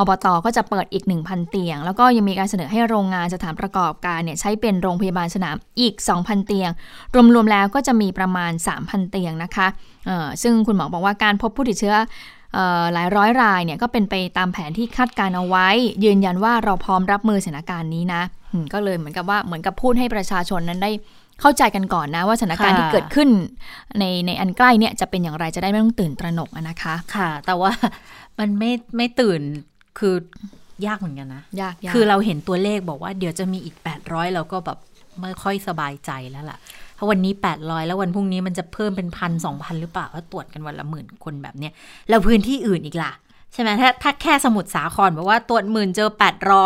[0.00, 6.70] อบตก็จะเปิดอีก 1,000 เตียง แล้วก็ยังมีการเสนอให้โรงงานสถานประกอบการเนี่ยใช้เป็นโรงพยาบาลสนามอีก 2,000 เตียง
[7.34, 9.66] รวมๆแล้วก็จะมีประมาณ 3,000 เตียงนะคะ
[10.06, 12.06] เอ่อซึ่งคุณหมอบอกว่าการพบผู้ติดเชื้อเอ่อ
[12.94, 15.68] หลายร้อยรายเนี่ยก็เป็นไปตามแผนที่คาดการเอาไว้
[16.04, 20.90] ยืนยันว่าเราพร้อมรับมือสถานการณ์นี้นะอืมก็เลยเหมือนกับว่าเหมือนกับพูดให้ประชาชนนั้นได้
[21.40, 23.28] เข้าใจกันก่อนนะว่าสถานการณ์ค่ะที่เกิดขึ้น
[23.98, 27.72] ในในอันใกล้เนี่ยจะเป็นอย่างไรจะได้ไม่ต้องตื่นตระหนกอะนะคะ ค่ะ แต่ว่า
[28.38, 29.40] มันไม่ไม่ตื่น
[29.98, 30.14] คือ
[30.86, 34.78] ยากเหมือนกันนะยากยากคือเราเห็นตัวเลขบอกว่าเดี๋ยวจะมีอีก 800 เราก็แบบ
[35.20, 36.58] ไม่ค่อยสบายใจแล้วล่ะ
[36.98, 41.72] ถ้าวันนี้ 800 แล้ววันพรุ่งนี้มันจะเพิ่มเป็นพันสองพันหรือเปล่าเพราะตรวจกันวันละหมื่นคนแบบเนี้ย
[42.08, 43.12] แล้วพื้นที่อื่นอีกล่ะ
[43.52, 46.08] ใช่ไหมถ้าถ้าแค่สมุทรสาครบอกว่าตรวจหมื่นเจอ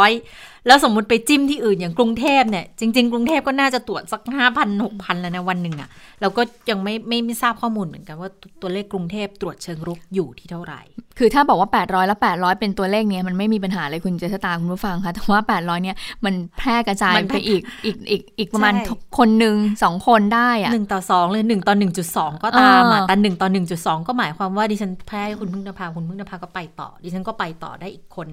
[0.03, 5.89] 800 แล้วสมมติไปจิ้มที่อื่นอย่างกรุงเทพเนี่ย จริง ๆ กรุงเทพก็น่าจะตรวจสัก5,000 6,000แล้วนะวันหนึ่งอะ
[6.21, 10.81] เราก็ยังไม่ไม่ไม่ทราบข้อมูลเหมือนกันว่าตัวเลขกรุงเทพตรวจเชิงรุกอยู่ที่เท่าไหร่
[11.19, 18.75] คือถ้าบอกว่า 800แล้ว800 เป็นตัวเลขเนี้ยมันไม่มีปัญหาเลยคุณเจษตาคุณผู้ฟังคะแต่ว่า 800เนี่ยมันแพร่กระจายไปอีกอีกอีกอีกประมาณ
[19.19, 28.29] คนหนึ่งสองคนได้อะหนึ่งต่อสองเลยหนึ่งต่อหนึ่งจุดสองก็ตามอะแต่หนึ่งต่อหนึ่งจุดสองก็หมายความว่าดิฉันแพ้ให้คุณพึ่งนภาคุณพึ่งนภาก็ไปต่อ ดิฉันก็ไปต่อได้อีกคน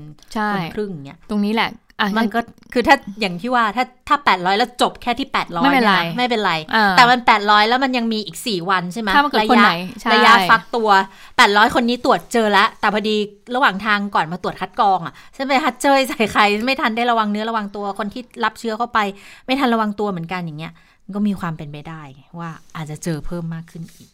[0.54, 1.70] คนครึ่งเนี้ยตรงนี้แหละ
[2.18, 2.40] มันก็
[2.74, 10.90] คือถ้าอย่างที่ว่าถ้าถ้าแปดร้อยแล้วจบแค่ที่แปดร้อยไม่เป็นไรไม่เป็นไรอ่าแต่มันแปดร้อยแล้วมันยังมีอีกสี่วันใช่ไหมถ้ามันเกิดระคนยะไหนใช่ระยะฟักตัว
[11.38, 13.16] แปดร้อยคนนี้ตรวจเจอแล้วแต่พอดี
[13.56, 19.00] ระหว่างทางก่อนมาตรวจคัดกรองอะใช่ไหมฮัดเจยใส่ใครไม่ทันได้ระวังเนื้อระวังตัวคนที่รับเชื้อเข้าไป
[19.46, 20.74] ไม่ทันระวังตัวเหมือนกันอย่างเงี้ย
[21.06, 24.10] มันก็มีความเป็นไปได้ไงว่าอาจจะเจอเพิ่มมากขึ้นอีก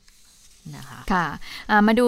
[0.75, 1.25] นะคะค่ะ
[1.69, 2.05] อ่ามาดู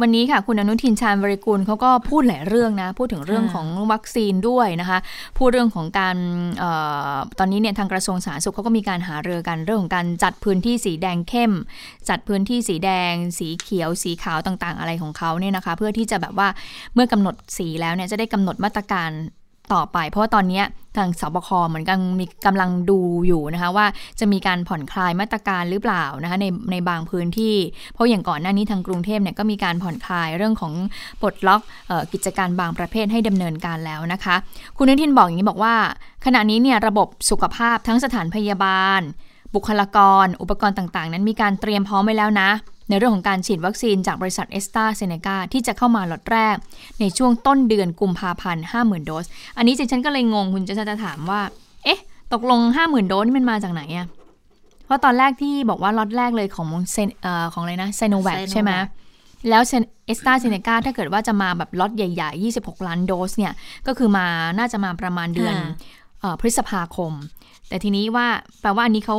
[0.00, 4.98] วันนี้ค่ะ คุณอนุทินชาญบริกูลเขาก็พูดหลายเรื่องนะ พูดถึงเรื่องค่ะของวัคซีนด้วยนะคะ
[5.38, 6.16] พูดเรื่องของการ
[6.58, 6.64] เอ
[7.14, 11.52] อตอนนี้เนี่ยทางกระทรวงสาธารณสุขเขาก็มีการหารือกันเรื่องของการจัดพื้นที่สีแดงเข้ม
[12.08, 16.48] จัดพื้นที่สีแดง สีเขียว สีขาวต่างๆ อะไรของเขาเนี่ยนะคะ เพื่อที่จะแบบว่า
[16.94, 19.10] เมื่อกำหนดสีแล้วเนี่ยจะได้กำหนดมาตรการ
[19.72, 20.62] ต่อไป เพราะว่าตอนนี้
[20.96, 23.86] ทางสบคเหมือนกันมีกำลังดูอยู่นะคะว่า
[24.20, 27.56] จะมีการผ่อนคลายมาตรการหรือเปล่านะคะในในบางพื้นที่
[27.94, 30.72] เพราะอย่างก่อนหน้านี้ทางกรุงเทพเนี่ยก็มีการผ่อนคลายเรื่องของ
[31.20, 34.34] ปลดล็อกออกิจการบางประเภทให้ดำเนินการแล้วนะคะ
[34.76, 35.74] คุณนุทินบอกอย่างนี้บอกว่า
[36.24, 39.02] ขณะนี้เนี่ยระบบสุขภาพทั้งสถานพยาบาล
[39.54, 42.50] บุคลากร อุปกรณ์ต่างๆ นั้นมีการเตรียมพร้อมไว้แล้วนะ
[42.88, 46.56] ในเรื่องของการฉีดวัคซีนจากบริษัทเอสตาเซเนกาที่จะเข้ามาล็อตแรก
[47.00, 51.40] ในช่วงต้นเดือนกุมภาพันธ์50,000 โดส อันนี้ฉันก็เลยงงคุณจะจะถามว่า
[51.84, 52.00] เอ๊ะ
[52.32, 54.06] ตกลง 50,000 โดสนี่มันมาจากไหนอะ
[54.84, 58.72] เพราะตอนแรกที่บอกว่าล็อตแรกเลยของเซนเอ่อของอะไรนะ Sinovac Sinovac ใช่ไหม
[59.48, 59.62] แล้ว
[60.06, 63.52] เอสตาเซเนกาถ้าเกิดว่าจะมาแบบล็อตใหญ่ๆ 26 ล้านโดสเนี่ย
[63.86, 64.26] ก็คือมา
[64.58, 65.70] น่าจะมาประมาณเดือนค่ะ
[66.20, 67.12] เอ่อพฤษภาคม
[67.72, 68.26] แต่ทีนี้ว่า
[68.60, 69.16] แปลว่าอันนี้เขา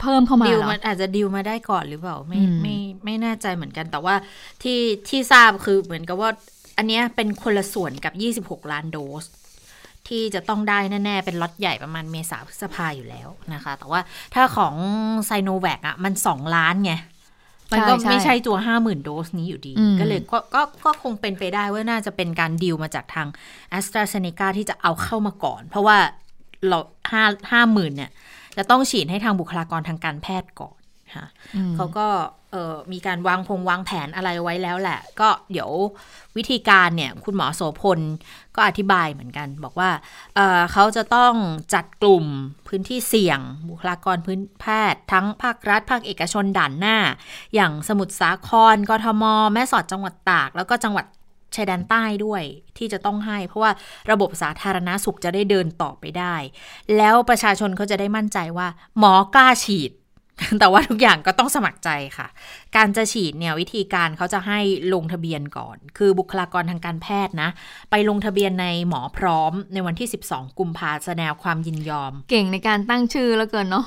[0.00, 4.14] เพิ่มเข้ามาดิวเหรอมันอาจจะดิวมาได้ก่อนหรือเปล่า ไม่อืมไม่ไม่แน่ใจเหมือนกัน แต่ว่า
[4.62, 6.30] ที่ที่ทราบคือเหมือนกับว่า
[6.78, 8.10] อันเนี้ยเป็นคนละส่วนกั
[8.44, 9.24] บ 26 ล้านโดส
[10.08, 14.00] ที่จะต้องได้แน่ ๆ เป็นล็อตใหญ่ประมาณเมษาพฤษภาอยู่แล้วนะคะ แต่ว่า
[14.34, 14.74] ถ้าของ
[15.26, 16.92] ไซโนแวคอะมัน 2 ล้านไง
[17.72, 23.28] มันก็ใช่ใช่ไม่ใช่ตัว50,000โดสนี้อยู่ดีอืมก็เลยก็ก็ก็คงเป็นไปได้ว่าน่าจะเป็นการดีลมาจากทาง
[23.78, 25.98] a s t r a z เซ e c a ที่จะเอาเข้ามาก่อน เพราะว่า
[26.68, 26.78] เรา
[27.10, 28.10] ห้าห้าหมื่นเนี่ย
[28.56, 30.78] จะต้องฉีดให้ทางบุคลากรทางการแพทย์ก่อน
[31.16, 32.06] ค่ะอืมเขาก็
[32.52, 35.70] เออมีการวางพงวางแผนอะไรไว้แล้วแหละ ก็เดี๋ยว
[36.36, 38.00] วิธีการเนี่ยคุณหมอโสพล
[38.56, 39.90] ก็อธิบายเหมือนกัน บอกว่า
[40.34, 41.34] เเขาจะต้อง
[41.74, 42.24] จัดกลุ่ม
[42.68, 46.96] พื้นที่เสี่ยง บุคลากรพื้นแพทย์ทั้งภาครัฐ ภาคเอกชนด่านหน้า
[47.54, 51.06] อย่างสมุทรสาครกทม แม่สอดจังหวัดตาก แล้วก็จังหวัด
[51.54, 52.42] ชายแดนใต้ด้วย
[52.78, 53.72] ที่จะต้องให้ เพราะว่า
[54.10, 56.34] ระบบสาธารณาสุขจะได้เดินต่อไปได้
[56.96, 59.92] แล้วประชาชนเขาจะได้มั่นใจว่า หมอกล้าฉีด
[60.60, 62.26] แต่ว่าทุกอย่างก็ต้องสมัครใจค่ะ
[62.76, 64.58] การจะฉีดเนี่ยวิธีการเขาจะให้
[64.94, 67.50] ลงทะเบียนก่อน คือบุคลากรทางการแพทย์นะ
[67.90, 73.86] ไปลงทะเบียนในหมอพร้อมในวันที่ 12 กุมภาแสดงความยินยอม เก่งในการตั้งชื่อแล้วเกินเนาะ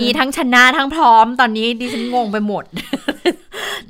[0.00, 2.64] มีทั้งชนะทั้งพร้อม ตอนนี้ดิฉันงงไปหมด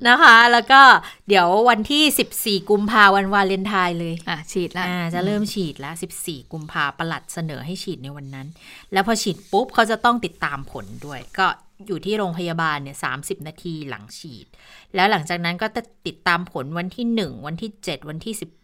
[0.09, 0.81] นะคะ แล้วก็
[1.29, 8.47] เดี๋ยววันที่ 14 กุมภาวันวาเลนไทน์เลยอะฉีดแล้วจะเริ่มฉีดแล้ว 14 กุมภาประหลัดเสนอให้ฉีดในวันนั้น
[8.93, 11.47] แล้วพอฉีดปุ๊บเขาจะต้องติดตามผลด้วย ก็
[11.87, 13.13] อยู่ที่โรงพยาบาลเนี่ยสา
[13.49, 14.47] นาทีหลังฉีด
[14.95, 18.58] แล้วหลังจากนั้นก็จะติดตามผลวันที่ 1 วันที่ 7 วันที่18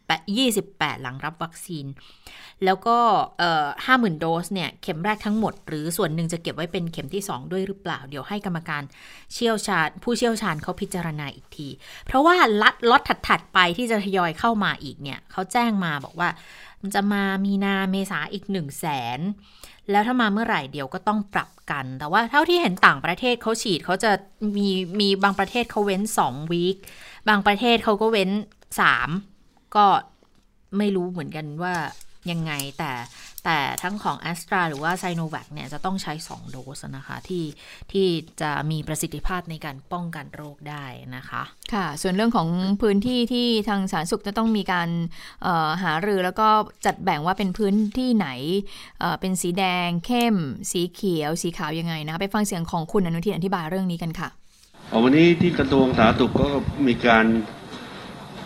[0.57, 1.87] 28 หลังรับวัคซีน
[2.65, 2.97] แล้วก็
[3.85, 8.83] ห้าหมื่นโดสเนี่ย เข็มแรกทั้งหมด หรือส่วนหนึ่งจะเก็บไว้เป็นเข็มที่ 2 ด้วยหรือเปล่า เดี๋ยวให้กรรมการ
[9.33, 11.69] เชี่ยวชาญ ผู้เชี่ยวชาญเขาพิจารณาอีกที
[12.07, 16.29] เพราะว่าลัดล็อตถัดๆไปที่จะทยอยเข้ามาอีกเนี่ยเขาแจ้งมาบอกว่า
[16.83, 18.87] มันจะมามีนาเมษาอีก1 0 0 0 0แส
[19.19, 19.21] น
[19.91, 24.11] แล้วถ้ามาเมื่อไหร่เดี๋ยวก็ต้องปรับกัน แต่ว่าเท่าที่เห็นต่างประเทศเขาฉีดเขาจะ
[24.57, 24.69] มี
[25.01, 26.77] มีบางประเทศเขาเว้น2วีค
[27.29, 28.31] บางประเทศเขาก็เว้น
[28.95, 29.34] 3
[29.77, 29.87] ก็
[30.79, 31.75] ไม่รู้เหมือนกันว่า
[32.33, 32.93] ยังไงแต่
[33.45, 36.51] แต่ทั้งของ a s t r a หรือว่า s i n o v a c เนี่ยจะต้องใช้ 2
[36.51, 37.45] โดสนะคะที่
[37.93, 38.07] ที่
[38.41, 40.85] จะมีประสิทธิภาพในการป้องกันโรคได้
[41.17, 42.49] นะคะ ค่ะ ส่วนเรื่องของ
[42.83, 44.89] พื้นที่ที่ทางสาธารณสุขจะต้องมีการ
[45.83, 46.49] หารือแล้วก็
[46.87, 48.29] จัดแบ่งว่าเป็นพื้นที่ไหน
[49.21, 50.37] เป็นสีแดง เข้ม
[50.73, 54.29] สีเขียว สีขาวยังไงนะ ไปฟังเสียงของคุณอนุทินอธิบายเรื่องนี้กันค่ะ
[55.03, 56.49] วันนี้ที่กระทรวงสาธารณสุขก็
[56.87, 57.27] มีการ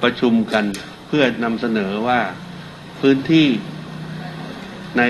[0.02, 0.64] ประชุมกัน
[1.08, 2.20] เพื่อนำเสนอว่า
[3.00, 3.46] พื้นที่
[4.98, 5.02] ใน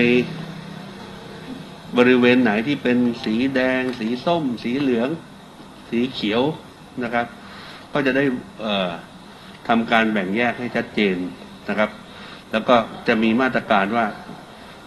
[1.97, 5.09] บริเวณไหนที่เป็นสีแดง สีส้ม สีเหลือง
[5.89, 6.41] สีเขียว
[7.03, 7.25] นะครับ
[7.93, 8.23] ก็จะได้
[9.67, 11.15] ทำการแบ่งแยกให้ชัดเจน
[11.69, 11.89] นะครับ
[12.51, 12.75] แล้วก็
[13.07, 14.05] จะมีมาตรการว่า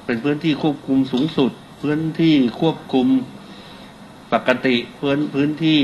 [0.05, 3.07] เป็นพื้นที่ควบคุมสูงสุด พื้นที่ควบคุม
[4.33, 5.79] ปกติพื้นพื้นที่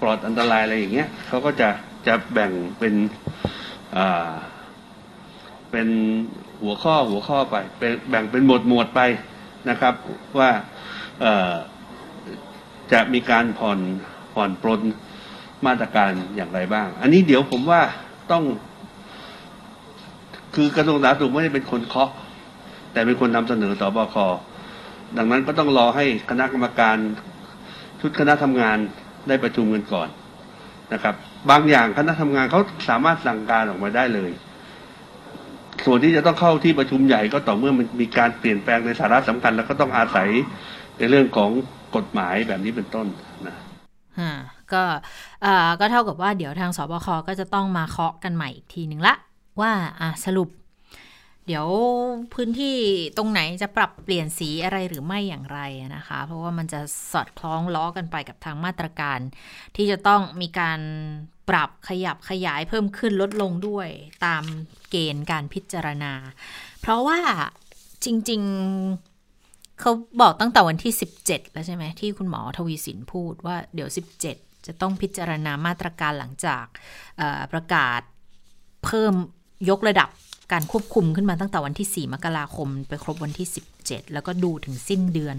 [0.00, 1.68] ปลอดอันตรายอะไรอย่างเงี้ยเขาก็จะ
[2.06, 2.94] จะแบ่งเป็น
[3.96, 4.30] อ่า
[5.70, 5.88] เป็น
[6.62, 9.00] หัวข้อหัวข้อไปเป็นแบ่งเป็นหมวดหมวดไป
[9.70, 9.94] นะครับ
[10.38, 10.50] ว่า
[12.92, 13.78] จะมีการผ่อน
[14.34, 14.80] ผ่อนปลน
[15.66, 17.80] มาตรการอย่างไรบ้าง อันนี้เดี๋ยวผมว่า
[18.30, 18.44] ต้อง
[20.54, 22.10] คือกระทรวงสาธารณสุขไม่ได้เป็นคนเคาะ
[22.92, 24.16] แต่เป็นคนนำเสนอต่อบค
[25.18, 26.96] ดังนั้นก็ต้องรอให้คณะกรรมการ
[28.00, 28.78] ชุดคณะทำงาน
[29.28, 30.08] ได้ประชุมกันก่อน
[30.92, 31.14] นะครับ
[31.50, 34.30] บางอย่างคณะทำงานเขาสามารถสั่งการออกมาได้เลย
[35.86, 40.28] ส่วนที่จะต้องเข้าที่ประชุมใหญ่ก็ต่อเมื่อมันมีการเปลี่ยนแปลงในสาระสำคัญ แล้วก็ต้องอาศัย
[40.98, 41.50] ในเรื่องของ
[41.96, 43.06] กฎหมายแบบนี้เป็นต้น
[43.46, 43.56] นะ
[44.72, 44.82] ก็
[45.80, 49.14] ก็เท่ากับว่าเดี๋ยวทางสบคก็จะต้องมาเคาะกันใหม่อีกทีหนึ่งละ
[49.60, 50.48] ว่าอ่าสรุป
[51.48, 51.68] เดี๋ยว
[52.34, 52.76] พื้นที่
[53.16, 55.60] ตรงไหนจะปรับเปลี่ยนสีอะไรหรือไม่อย่างไร
[55.96, 56.80] นะคะ เพราะว่ามันจะ
[57.12, 59.18] สอดคล้องล้อกันไปกับทางมาตรการ
[59.76, 60.80] ที่จะต้องมีการ
[61.48, 63.88] ปรับขยับขยายเพิ่มขึ้นลดลงด้วย
[64.24, 64.42] ตาม
[64.90, 66.12] เกณฑ์การพิจารณา
[66.80, 67.20] เพราะว่า
[68.04, 68.42] จริง
[69.10, 70.92] ๆเขาบอกตั้งแต่วันที่
[71.24, 73.88] 17 แล้วใช่ไหมที่คุณหมอทวีสินพูดว่าเดี๋ยว
[74.28, 76.64] 17 จะต้องพิจารณามาตรการหลังจาก
[77.52, 78.00] ประกาศ
[78.84, 79.14] เพิ่ม
[79.70, 80.08] ยกระดับ
[80.52, 83.48] การควบคุมขึ้นมาตั้งแต่วันที่ 4 มกราคม ไปครบวันที่
[83.80, 85.36] 17 แล้วก็ดูถึงสิ้นเดือน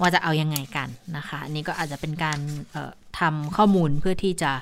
[0.00, 2.38] ว่าจะเอายังไงกันนะคะอันนี้ก็อาจจะเป็นการ
[3.20, 4.52] ทำข้อมูลเพื่อที่จะ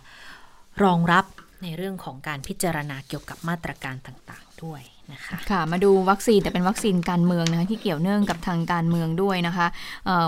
[0.85, 1.25] รองรับ
[1.63, 9.67] ในเรื่องของการพิจารณาเกี่ยวกับมาตรการต่างๆ ด้วย นะคะค่ะมาดูวัคซีนแต่เป็นวัคซีนการเมืองนะคะที่เกี่ยวเนื่องกับทางการเมืองด้วยนะคะ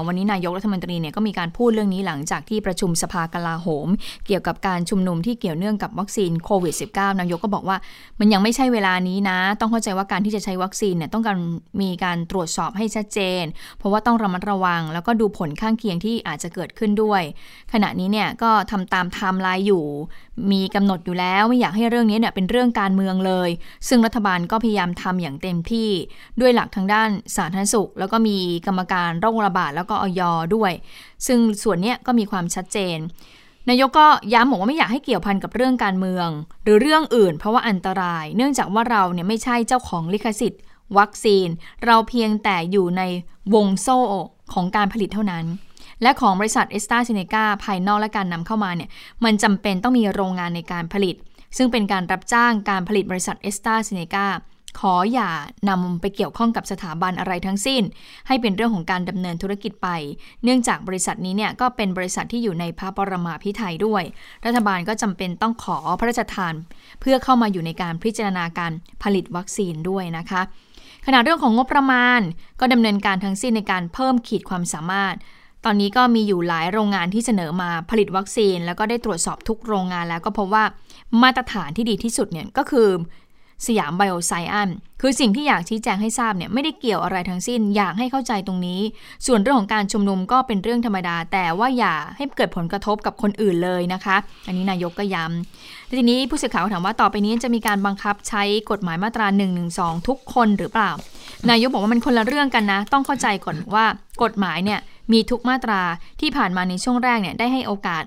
[0.07, 3.89] วันนี้นายกรัฐมนตรีเนี่ยก็มีการพูดเรื่องนี้หลังจากที่ประชุมสภากลาโหม
[4.27, 7.77] เกี่ยวกับการชุมนุมที่เกี่ยวเนื่องกับวัคซีนโควิด -19 นายกก็บอกว่า
[8.21, 11.37] มันยังไม่ใช่เวลานี้นะ ต้องเข้าใจว่าการที่จะใช้วัคซีนเนี่ยต้องการ
[11.83, 13.45] มีการตรวจสอบให้ชัดเจน
[13.79, 17.23] เพราะว่าต้องระมัดระวัง แล้วก็ดูผลข้างเคียงที่อาจจะเกิดขึ้นด้วย
[17.73, 19.85] ขณะนี้เนี่ยก็ทำตามไทม์ไลน์อยู่
[20.53, 23.51] มีกำหนดอยู่แล้วไม่อยากให้เรื่องนี้เนี่ยเป็นเรื่องการเมืองเลย
[23.89, 25.90] ซึ่งรัฐบาลก็พยายามทำอย่างเต็มที่
[26.40, 30.22] ด้วยหลักทางด้านสาธารณสุข แล้วก็มีกรรมการโรคระบาดแล้วก็อย
[30.55, 30.72] ด้วย
[31.27, 32.98] ซึ่งส่วนนี้ก็มีความชัดเจน
[33.68, 36.29] นายกก็ย้ำบอกว่าไม่อยากให้เกี่ยวพันกับเรื่องการเมือง
[36.64, 40.62] หรือเรื่องอื่น เพราะว่าอันตราย เนื่องจากว่าเราเนี่ยไม่ใช่เจ้าของลิขสิทธิ์
[40.98, 41.46] วัคซีน
[41.85, 43.03] เราเพียงแต่อยู่ใน
[43.55, 43.98] วงโซ่
[44.53, 45.44] ของการผลิตเท่านั้น
[46.03, 48.90] และของบริษัทเอสตาซิเนกาภายนอกและการนำเข้ามาเนี่ย
[49.24, 51.16] มันจำเป็นต้องมีโรงงานในการผลิต
[51.57, 54.27] ซึ่งเป็นการรับจ้างการผลิตบริษัทเอสตาซิเนกา
[54.79, 55.31] ขออย่า
[55.69, 57.83] นำไปเกี่ยวข้องกับสถาบันอะไรทั้งสิ้น
[58.29, 59.89] ให้เป็นเรื่องของการดำเนินธุรกิจไป
[60.45, 64.03] เนื่องจากบริษัทนี้เนี่ยก็เป็นบริษัทที่อยู่ในพระปรมาภิไธยด้วย
[64.45, 66.55] รัฐบาลก็จำเป็นต้องขอพระราชทาน
[67.01, 70.43] เพื่อเข้ามาอยู่ในการพิจารณาการผลิตวัคซีนด้วยนะคะ
[71.07, 72.21] ขณะเรื่องของงบประมาณ
[72.61, 75.17] ก็ดำเนินการทั้งสิ้นในการเพิ่มขีดความสามารถ
[75.65, 80.65] ตอนนี้ก็มีอยู่หลายโรงงานที่เสนอมาผลิตวัคซีน แล้วก็ได้ตรวจสอบทุกโรงงานแล้วก็พบว่า
[81.23, 82.89] มาตรฐานที่ดีที่สุดเนี่ยก็คือ
[83.67, 88.81] สยามไบโอไซอันคือสิ่งที่อยากชี้แจงให้ทราบเนี่ยไม่ได้เกี่ยวอะไรทั้งสิ้น อยากให้เข้าใจตรงนี้
[89.27, 99.47] ส่วนเรื่องของการชุมนุมก็เป็นเรื่องธรรมดา แต่ว่าอย่าให้เกิดผลกระทบกับคนอื่นเลยนะคะ อันนี้นายกก็ย้ำทีนี้ผู้สื่อข่าวถามว่าต่อไปนี้จะมีการบังคับใช้กฎหมายมาตรา1นึ
[100.09, 100.90] ทุกคนหรือเปล่า
[101.51, 103.87] นายกบอกว่ามันคนละเรื่องกันนะ ต้องเข้าใจก่อนว่า
[104.23, 104.81] กฎหมายเนี่ย
[105.12, 105.81] มีทุกมาตรา
[106.21, 108.05] ที่ผ่านมาในช่วงแรกเนี่ยได้ให้โอกาส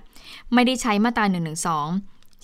[0.53, 1.53] ไม่ได้ใช้มาตรา1นึ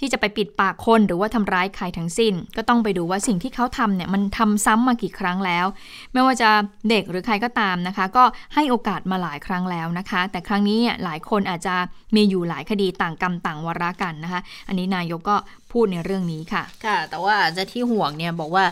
[0.04, 5.66] ที่จะไปปิดปากคนหรือว่าทำร้ายใครทั้งสิ้น ก็ต้องไปดูว่าสิ่งที่เขาทำเนี่ยมันทำซ้ำมากี่ครั้งแล้ว
[6.14, 6.50] ไม่ว่าจะ
[6.90, 11.76] เด็กหรือใครก็ตามนะคะ ก็ให้โอกาสมาหลายครั้งแล้วนะคะ แต่ครั้งนี้เนี่ยหลายคนอาจจะ
[12.16, 15.38] มีอยู่หลายคดีต่างกรรมต่างวาระกันนะคะ อันนี้นายกก็
[15.72, 18.66] พูดในเรื่องนี้ค่ะ ค่ะ แต่ว่าจะที่ห่วงเนี่ยบอกว่า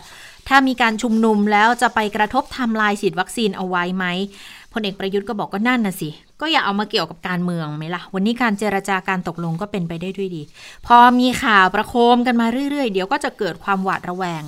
[0.48, 4.04] ถ้ามีการชุมนุมแล้วจะไปกระทบทำลายฉีดวัคซีนเอาไว้ไหม
[4.72, 6.08] พลเอกประยุทธ์ก็บอกก็นั่นน่ะสิ
[6.42, 10.42] ก็อย่าเอามาเกี่ยวกับการเมืองไหมล่ะ วันนี้การเจรจาการตกลงก็เป็นไปได้ด้วยดี
[10.86, 14.42] พอมีข่าวประโคมกันมาเรื่อยๆ เดี๋ยวก็จะเกิดความหวาดระแวง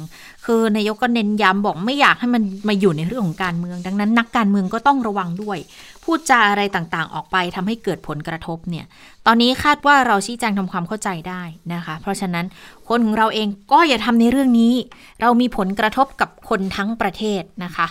[0.45, 5.59] คือนายกก็เน้นย้ำบอกไม่อยากให้มันมาอยู่ในเรื่องของการเมือง ดังนั้น นักการเมืองก็ต้องระวังด้วย
[6.05, 8.85] พูดจาอะไรต่างๆ ออกไปทำให้เกิดผลกระทบเนี่ย
[9.27, 11.43] ตอนนี้คาดว่าเราชี้แจงทำความเข้าใจได้
[11.75, 12.47] นะคะ เพราะฉะนั้น
[12.89, 14.75] คนของเราเองก็อย่าทำในเรื่องนี้
[15.21, 17.87] เรามีผลกระทบกับคนทั้งประเทศนะคะ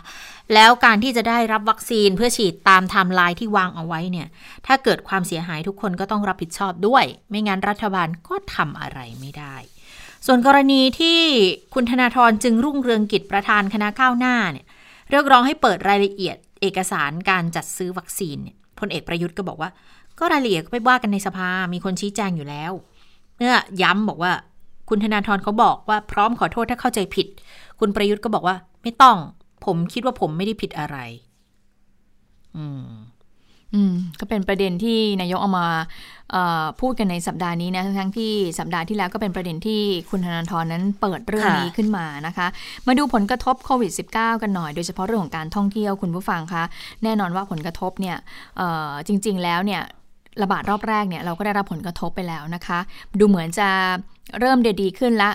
[0.53, 4.27] แล้วการที่จะได้รับวัคซีนเพื่อฉีดตามไทม์ไลน์ที่วางเอาไว้เนี่ย
[4.67, 9.55] ถ้าเกิดความเสียหายทุกคนก็ต้องรับผิดชอบด้วย ไม่งั้นรัฐบาลก็ทำอะไรไม่ได้
[10.25, 11.19] ส่วนกรณีที่
[11.73, 14.65] คุณธนาธรจึงรุ่งเรืองกิจประธานคณะก้าวหน้าเนี่ย
[15.09, 19.69] เรียกร้องให้เปิดรายละเอียดเอกสารการจัดซื้อวัคซีนเนี่ยพลเอกประยุทธ์ก็บอกว่า
[20.19, 22.71] ก็รายละเอียดก็ไปว่ากันในสภา มีคนชี้แจงอยู่แล้ว
[23.37, 24.31] เมื่อย้ำบอกว่า
[24.89, 27.27] คุณธนาธรเขาบอกว่าพร้อมขอโทษถ้าเข้าใจผิด
[27.79, 29.17] คุณประยุทธ์ก็บอกว่า ไม่ต้อง
[29.65, 30.97] ผมคิดว่าผมไม่ได้ผิดอะไร
[32.57, 32.87] อืม
[33.73, 35.67] อืม ก็เป็นประเด็นที่นายกเอามา
[36.81, 42.47] พูดกันในสัปดาห์นี้นะทั้งที่สัปดาห์ที่แล้วก็เป็นประเด็นที่คุณธนาธรนั้นเปิดเรื่องนี้ขึ้นมานะคะ
[42.87, 46.63] มาดูผลกระทบโควิด -19 กันหน่อย โดยเฉพาะเรื่องของการท่องเที่ยวคุณผู้ฟังคะ
[47.03, 48.17] แน่นอนว่าผลกระทบเนี่ย
[49.07, 49.81] จริง ๆ แล้วเนี่ย
[50.41, 52.79] ระบาดรอบแรกเนี่ยเราก็ได้รับผลกระทบไปแล้วนะคะ
[53.19, 53.69] ดูเหมือนจะ
[54.39, 55.31] เริ่มเดีขึ้นละ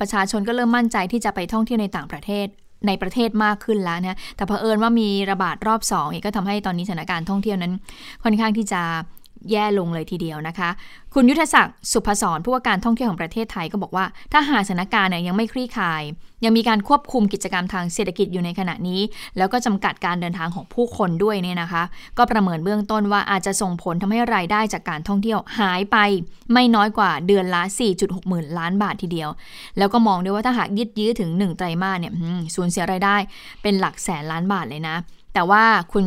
[0.00, 2.46] ประชาชนก็เริ่มมั่นใจที่จะไปท่องเที่ยวในต่างประเทศ
[2.86, 7.72] ในประเทศมากขึ้นแล้วนะแต่เผอิญว่ามีระบาดรอบ2องก็ทำให้ตอนนี้สถานการณ์ท่องเที่ยวนั้น
[8.24, 8.82] ค่อนข้างที่จะ
[9.50, 10.70] แย่ลงเลยทีเดียวนะคะ
[11.14, 16.02] คุณยุทธศักดิ์สุภศรผู้ว่าการท่องเที่ยวของประเทศไทยก็บอกว่า ถ้าหากสถานการณ์เนี่ยยังไม่คลี่คลาย
[16.44, 19.00] ยังมีการควบคุมกิจกรรมทางเศรษฐกิจอยู่ในขณะนี้
[19.38, 21.82] แล้วก็จำกัดการเดินทางของผู้คนด้วยเนี่ยนะคะ
[22.18, 25.96] ก็ประเมินเบื้องต้นว่าอาจจะส่งผลทำให้รายได้จากการท่องเที่ยวหายไป
[26.52, 27.62] ไม่น้อยกว่าเดือนละ
[27.96, 29.30] 4.6 หมื่นล้านบาททีเดียว
[29.78, 32.12] แล้วก็มองด้วยว่าถ้าหากยืดยื้อถึง1ไตรมาสเนี่ย
[32.54, 33.16] สูญเสียรายได้
[33.62, 34.96] เป็นหลักแสนล้านบาทเลยนะ
[35.34, 36.06] แต่ว่าคุณ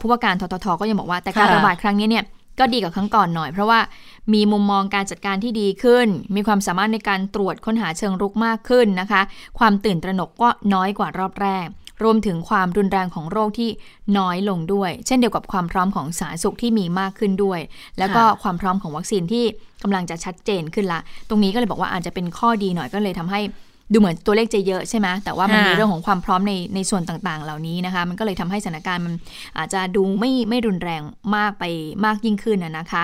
[0.00, 2.24] ผู้ว่าการทททก็ยังบอกว่า แต่การระบาดครั้งนี้เนี่ย
[2.60, 3.80] ก็ดีกว่าครั้งก่อนหน่อย เพราะว่า
[4.34, 9.20] มีมุมมองการจัดการที่ดีขึ้น มีความสามารถในการตรวจค้นหาเชิงรุกมากขึ้นนะคะ
[9.58, 11.66] ความตื่นตระหนกก็น้อยกว่ารอบแรก
[12.04, 13.70] รวมถึงความรุนแรงของโรคที่
[14.18, 17.60] น้อยลงด้วย เช่นเดียวกับความพร้อมของสาธารณสุขที่มีมากขึ้นด้วย
[17.98, 19.44] แล้วก็ความพร้อมของวัคซีนที่
[19.82, 23.40] กำลังจะชัดเจนขึ้นละ ตรงนี้ก็เลยบอกว่าอาจจะเป็นข้อดีหน่อยก็เลยทำให้
[23.92, 29.14] ดูเหมือนตัวเลขจะเยอะใช่ไหมแต่ว่ามันมีเรื่องของความพร้อมในในส่วนต่างๆ เหล่านี้นะคะ มันก็เลยทำให้สถานการณ์มัน
[29.58, 31.02] อาจจะดูไม่ไม่รุนแรง
[31.36, 31.64] มากไป
[32.04, 33.02] มากยิ่งขึ้นนะคะ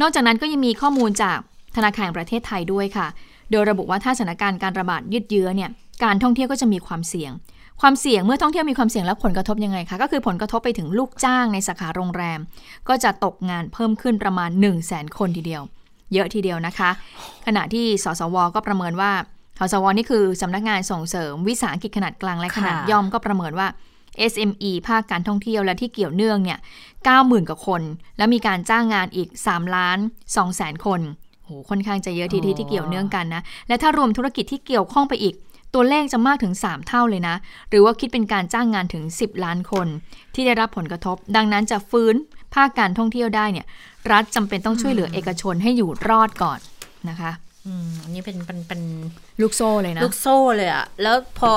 [0.00, 1.38] นอกจากนั้นก็ยังมีข้อมูลจาก
[1.76, 3.06] ธนาคารประเทศไทยด้วยค่ะ
[3.50, 5.70] โดยระบุว่าถ้าสถานการณ์การระบาดยืดเยื้อเนี่ย
[6.04, 7.32] การท่องเที่ยวก็จะมีความเสี่ยง
[7.80, 12.40] ความเสี่ยงเมื่อท่องเที่ยวมีความเสี่ยงแล้วผลกระทบยังไงคะ ก็คือผลกระทบไปถึงลูกจ้างในสาขาโรงแรม
[12.88, 15.62] ก็จะตกงานเพิ่มขึ้นประมาณ 1 0 0 0 0แสนคนทีเดียว
[16.12, 16.90] เยอะทีเดียวนะคะ
[17.46, 19.12] ขณะที่สสว ก็ประเมินว่า
[19.60, 23.68] สสวนี่คือสำนักงานส่งเสริมวิสาหกิจขนาดกลางและขนาดย่อมก็ประเมินว่า
[24.32, 26.58] SME ภาคการท่องเที่ยวและที่เกี่ยวเนื่องเนี่ย
[27.04, 27.82] 90,000 กว่าคน
[28.18, 31.00] แล้วมีการจ้างงานอีก3ล้าน2แสนคน
[31.44, 35.34] โหค่อนข้างจะเยอะทีทีที่เกี่ยวเนื่องกันนะ และถ้ารวมธุรกิจที่เกี่ยวข้องไปอีก
[35.74, 37.36] ตัวเลขจะมากถึง 3 เท่าเลยนะ
[37.70, 39.86] หรือว่าคิดเป็นการจ้างงานถึง 10 ล้านคน
[40.34, 42.14] ที่ได้รับผลกระทบ ดังนั้นจะฟื้น
[42.54, 43.66] ภาคการท่องเที่ยวได้เนี่ย
[44.12, 46.58] รัฐจำเป็นต้องช่วยเหลือเอกชนให้อยู่รอดก่อน
[47.08, 47.32] นะคะ
[47.66, 48.82] อืมอันนี้เป็นเป็นเป็น
[49.42, 51.52] ลูกโซ่เลยนะ ลูกโซ่เลยอะแล้วพอ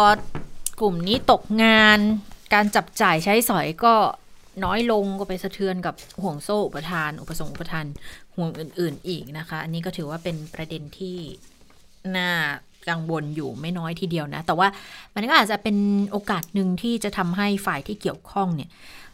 [0.79, 1.99] กลุ่มนี้ตกงาน
[2.53, 3.93] การจับจ่ายใช้สอยก็
[4.65, 7.85] น้อยลงก็ไปสะเทือนกับห่วงโซ่อุปทาน อุปสงค์อุปทาน
[8.35, 11.17] ห่วงอื่น ๆ อีกนะคะ อันนี้ก็ถือว่าเป็นประเด็นที่
[12.17, 12.29] น่า
[12.89, 14.67] กังวลอยู่ไม่น้อยทีเดียวนะ แต่ว่า
[15.15, 15.77] มันก็อาจจะเป็น
[16.11, 18.69] โอกาสหนึ่งที่จะทำให้ฝ่ายที่เกี่ยวข้องเนี่ย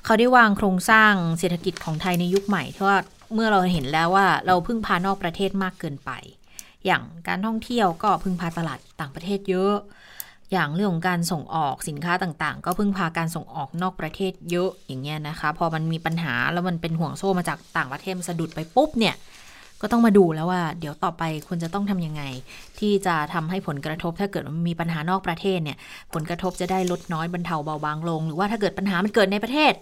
[0.06, 2.98] เขาได้วางโครงสร้างเศรษฐกิจของไทยในยุคใหม่เพราะว่า
[3.34, 6.12] เมื่อเราเห็นแล้วว่าเราพึ่งพานอกประเทศมากเกินไป
[6.86, 9.76] อย่างการท่องเที่ยวก็พึ่งพาตลาดต่างประเทศเยอะ
[10.52, 19.16] อย่างเรื่องของการส่งออกสินค้าต่างๆ ก็พึ่งพาการส่งออกนอกประเทศเยอะอย่างเงี้ยนะคะ พอมันมีปัญหาแล้วมันเป็นห่วงโซ่มาจากต่างประเทศสะดุดไปปุ๊บเนี่ย
[19.82, 22.24] ก็ต้องมาดูแล้วว่า เดี๋ยวต่อไปคุณจะต้องทำยังไง
[22.80, 25.78] ที่จะทำให้ผลกระทบถ้าเกิดมันมีปัญหานอกประเทศเนี่ย
[26.14, 29.74] ผลกระทบจะได้ลดน้อยบรรเทาเบาบางลง หรือว่าถ้าเกิดปัญหามันเกิดในประเทศ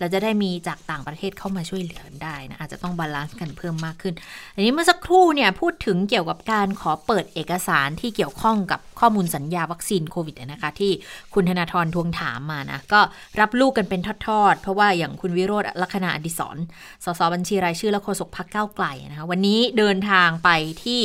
[0.00, 4.14] เราจะได้มีจากต่างประเทศเข้ามาช่วยเหลือได้นะอาจจะต้อง balance กันเพิ่มมากขึ้น
[4.54, 10.92] อันนี้เมื่อสักครู่เนี่ยพูดถึงเกี่ยวกับการขอเปิดเอกสารที่เกี่ยวข้องกับข้อมูลสัญญาวัคซีนโควิดนะคะที่
[11.34, 13.00] คุณธนาธรทวงถามมานะก็
[13.40, 16.56] รับลูกกันเป็นทอดๆ เพราะว่าอย่างคุณวิโรจน์ ลักขณาอดิศร
[17.04, 20.48] สส.บัญชีรายชื่อและโฆษกพรรคก้าวไกลนะคะวันนี้เดินทางไป
[20.84, 21.00] ที่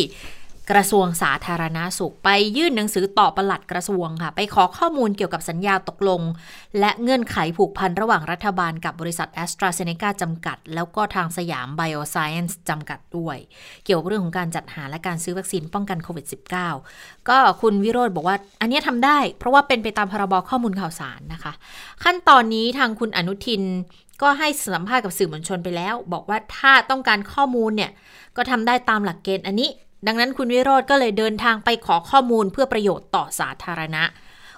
[0.72, 6.22] กระทรวงสาธารณสุข ไปยื่นหนังสือต่อปลัดกระทรวงค่ะ ไปขอข้อมูลเกี่ยวกับสัญญาตกลง
[6.80, 13.38] และเงื่อนไขผูกพันระหว่างรัฐบาลกับบริษัทแอสตราเซเนกาจำกัด แล้วก็ทางสยามไบโอไซเอนซ์จำกัดด้วย
[13.86, 16.26] เกี่ยวกับเรื่องของการจัดหาและการซื้อวัคซีนป้องกันโควิด
[16.78, 21.54] -19 ก็คุณวิโรธบอกว่าอันนี้ทำได้ เพราะว่าเป็นไปตามพรบข้อมูลข่าวสารนะคะ
[22.04, 23.64] ขั้นตอนนี้ทางคุณอนุทิน
[24.22, 27.92] ก็ให้สัมภาษณ์กับสื่อมวลชนไปแล้ว บอกว่าถ้าต้องการข้อมูลเนี่ย
[28.38, 29.70] ก็ทำได้ตามหลักเกณฑ์อันนี้
[30.08, 34.04] ดังนั้นคุณวิโรธก็เลยเดินทางไปขอข้อมูลเพื่อประโยชน์ต่อสาธารณะ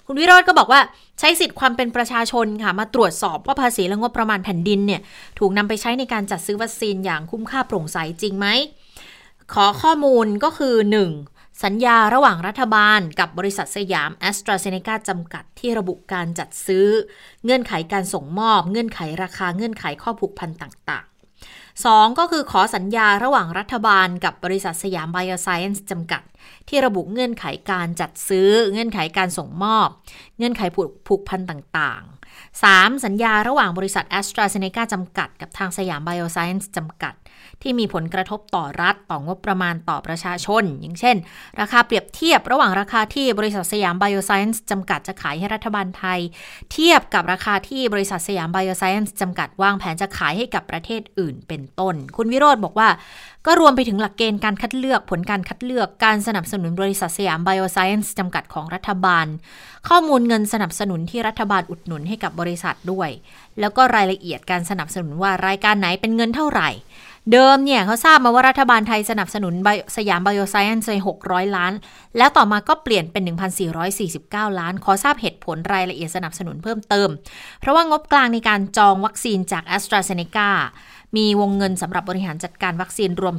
[0.05, 0.81] คุณวิโรธก็บอกว่า
[1.19, 5.01] ใช้สิทธิ์ความเป็นประชาชนค่ะ มาตรวจสอบว่าภาษีและงบประมาณแผ่นดินเนี่ย
[5.39, 8.47] ถูกนำไปใช้ในการจัดซื้อวัคซีนอย่างคุ้มค่าโปร่งใสจริงไหม
[9.53, 10.75] ขอข้อมูลก็คือ
[11.19, 11.63] 1.
[11.63, 16.87] สัญญาระหว่างรัฐบาลกับบริษัทสยามแอสตราเซเนกาจำกัดที่ระบุการจัดซื้อ
[17.43, 21.05] เงื่อนไขการส่งมอบ เงื่อนไขราคาเงื่อนไขข้อผูกพันต่าง
[21.85, 26.23] 2 ก็คือขอสัญญาระหว่างรัฐบาลกับบริษัทสยามไบโอไซเอนซ์จำกัด
[26.69, 29.89] ที่ระบุเงื่อนไขการจัดซื้อ เงื่อนไขการส่งมอบ
[30.37, 30.61] เงื่อนไข
[31.07, 33.05] ผูกพันต่างๆ 3.
[33.05, 37.13] สัญญาระหว่างบริษัทแอสตราเซเนกาจำกัด กับทางสยามไบโอไซเอนซ์จำกัด
[37.61, 41.15] ที่มีผลกระทบต่อรัฐต่องบประมาณต่อประชาชน อย่างเช่น
[41.59, 46.19] ราคาเปรียบเทียบระหว่างราคาที่บริษัทสยามไบโอไซเอนซ์จำกัดจะขายให้รัฐบาลไทย
[46.71, 52.89] เทียบกับราคาที่บริษัทสยามไบโอไซเอนซ์จำกัดวางแผนจะขายให้กับประเทศอื่นเป็นต้น คุณวิโรจน์บอกว่า
[53.45, 59.25] ก็รวมไปถึงหลักเกณฑ์การคัดเลือกผลการคัดเลือกการสนับสนุนบริษัทสยามไบโอไซเอนซ์จำกัดของรัฐบาล
[59.89, 63.09] ข้อมูลเงินสนับสนุนที่รัฐบาลอุดหนุนให้กับบริษัทด้วย
[63.59, 66.69] แล้วก็รายละเอียดการสนับสนุนว่ารายการไหนเป็นเงินเท่าไหร่
[67.31, 69.53] เดิมเนี่ยเขาทราบมาว่ารัฐบาลไทยสนับสนุน
[69.97, 71.73] สยามไบโอไซเอนซ์600 ล้าน
[72.17, 73.23] แล้วต่อมาก็เปลี่ยนเป็น
[73.91, 77.09] 1,449 ล้าน ขอทราบเหตุผลรายละเอียดสนับสนุนเพิ่มเติม
[77.59, 80.49] เพราะว่างบกลางในการจองวัคซีนจากแอสตราเซเนกา
[81.17, 83.35] มีวงเงินสำหรับบริหารจัดการวัคซีนรวม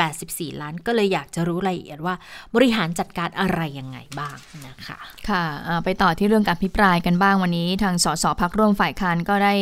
[0.00, 2.14] 2,084 ล้าน ก็เลยอยากจะรู้รายละเอียดว่า
[2.54, 5.44] บริหารจัดการอะไรยังไงบ้างนะคะ ค่ะ
[5.84, 9.54] ไปต่อที่เรื่องการพิปรายกันบ้างวันนี้ ทางสสพักร่วมฝ่ายค้านก็ได้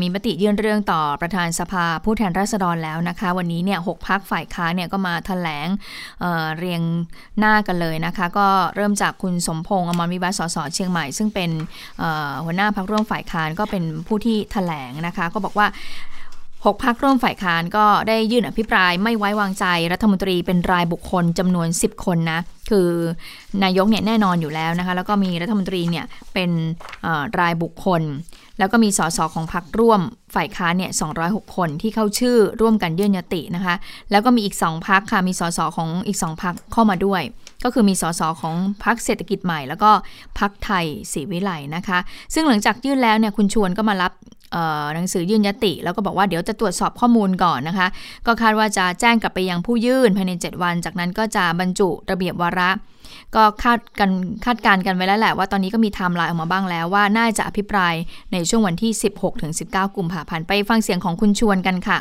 [0.00, 5.68] มีมติยื่นเรื่องต่อประธานสภาผู้แทนราษฎรแล้วนะคะ วันนี้เนี่ยหกพักฝ่ายค้านเนี่ยก็มาถแถลง
[6.20, 6.82] เเรียง
[7.38, 11.50] หน้ากันเลยนะคะ ก็เริ่มจากคุณสมพงษ์อมรวิวัฒสสเชียงใหม่ ซึ่งเป็น
[12.44, 15.68] หัวหน้าพักร่วมฝ่ายค้านก็เป็นผู้ที่ถแถลงนะคะ ก็บอกว่า
[16.66, 22.88] 6พักร่วมฝ่ายค้านก็ได้ยื่นอภิปรายไม่ไว้วางใจรัฐมนตรีเป็นรายบุคคลจำนวน 10 คนนะ คือ
[23.64, 26.50] นายกเนี่ยแน่นอนอยู่แล้วนะคะ แล้วก็มีรัฐมนตรีเนี่ยเป็น
[27.40, 28.02] รายบุคคล
[28.58, 30.00] แล้วก็มีสสของพักร่วม
[30.34, 30.90] ฝ่ายค้านเนี่ย
[31.24, 33.74] 206 คนที่เข้าชื่อร่วมกันยื่นยตินะคะ
[34.10, 37.22] แล้วก็มีอีก 2พักค่ะ มีสสของอีก 2พักเข้ามาด้วย
[37.64, 39.90] ก็คือมีสสของพักเศรษฐกิจใหม่ แล้วก็
[40.38, 41.98] พักไทยศรีวิไลนะคะ
[42.34, 44.12] ซึ่งหลังจากยื่นแล้วเนี่ยคุณชวนก็มารับ
[44.94, 47.88] หนังสือยื่นยติ แล้วก็บอกว่าเดี๋ยวจะตรวจสอบข้อมูลก่อนนะคะ
[48.26, 52.70] ก็คาดว่าจะแจ้งกลับไปยังผู้ยื่นภายใน 7 วัน จากนั้นก็จะบรรจุระเบียบวาระ
[53.34, 54.10] ก็คาดกัน
[54.44, 57.94] คาดการกันไว้แล้วแหละว่าตอนนี้ก็มีไทม์ไลน์ออกมาบ้างแล้วว่าน่าจะอภิปราย
[58.32, 58.92] ในช่วงวันที่
[59.44, 61.98] 16-19 กุมภาพันธ์ไปฟังเสียงของคุณชวนกันค่ะ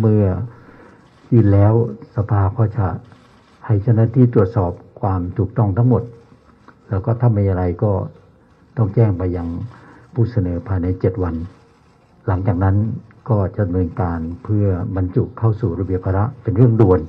[0.00, 0.26] เมื่อ
[1.32, 1.72] ยื่นแล้ว
[2.14, 2.86] สภาก็จะ
[3.66, 6.02] ให้เจ้าหน้าที่ตรวจสอบความถูกต้องทั้งหมด
[6.88, 7.92] แล้วก็ถ้าไม่อะไรก็
[8.76, 9.48] ต้องแจ้งไปยัง
[10.14, 11.34] ผู้เสนอภายใน 7 วัน
[12.28, 12.76] หลังจากนั้น
[13.28, 17.00] ก็จะดำเนินการเพื่อบรรจุเข้าสู่ระเบียบภาระเป็นเรื่องด่วน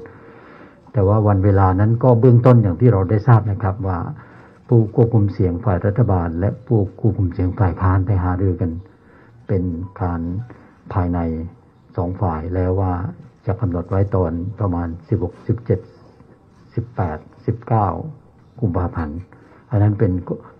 [0.93, 3.97] แต่ว่าวันเวลานั้นก็เบื้องต้นอย่างที่เราได้ทราบนะครับว่า
[4.67, 8.71] ผู้ควบคุมเสียงฝ่ายรัฐบาล และผู้ควบคุมเสียงฝ่ายค้านไปหารือกัน
[9.47, 9.63] เป็น
[10.01, 10.21] การ
[10.93, 11.19] ภายใน
[11.97, 12.93] สองฝ่ายแล้วว่า
[13.45, 15.69] จะกำหนดไว้ตอนประมาณ 16 17
[16.75, 19.19] 18 19 กุมภาพันธ์
[19.71, 20.11] อันนั้นเป็น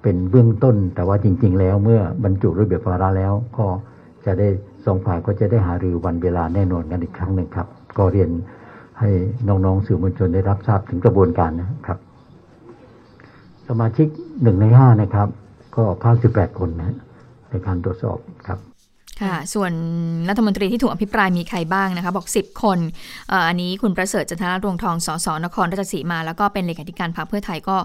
[0.02, 3.66] เป็นเบื้องต้นแต่ว่าจริง ๆ แล้วเมื่อบรรจุระเบียบภาระแล้วก็
[4.30, 4.50] จะได้
[4.86, 7.68] สองฝ่ายก็จะได้หารือวันเวลาแน่นอนกันอีกครั้งหนึ่งครับ
[7.98, 8.30] ก็เรียน
[9.00, 9.10] ให้
[9.48, 12.00] น้องๆสื่อมวลชนได้รับทราบถึงกระบวนการนะครับ
[13.68, 14.08] สมาชิก
[14.44, 15.28] หนึ่งในห้านะครับ
[15.76, 16.96] ก็ภาคสิบแปดคนนะ
[17.50, 18.18] ในการตรวจสอบ
[18.48, 18.69] ครับ
[19.22, 19.72] ค่ะ ส่วน
[20.30, 22.80] รัฐมนตรีที่ถูกอภิปรายมีใครบ้างนะคะ บอก 10 คน
[23.30, 27.78] เอ่ออันนี้คุณประเสริฐจันทรดวงทองสสนครราชสีมา แล้วก็เป็นเลขาธิการพรรคเพื่อไทยก็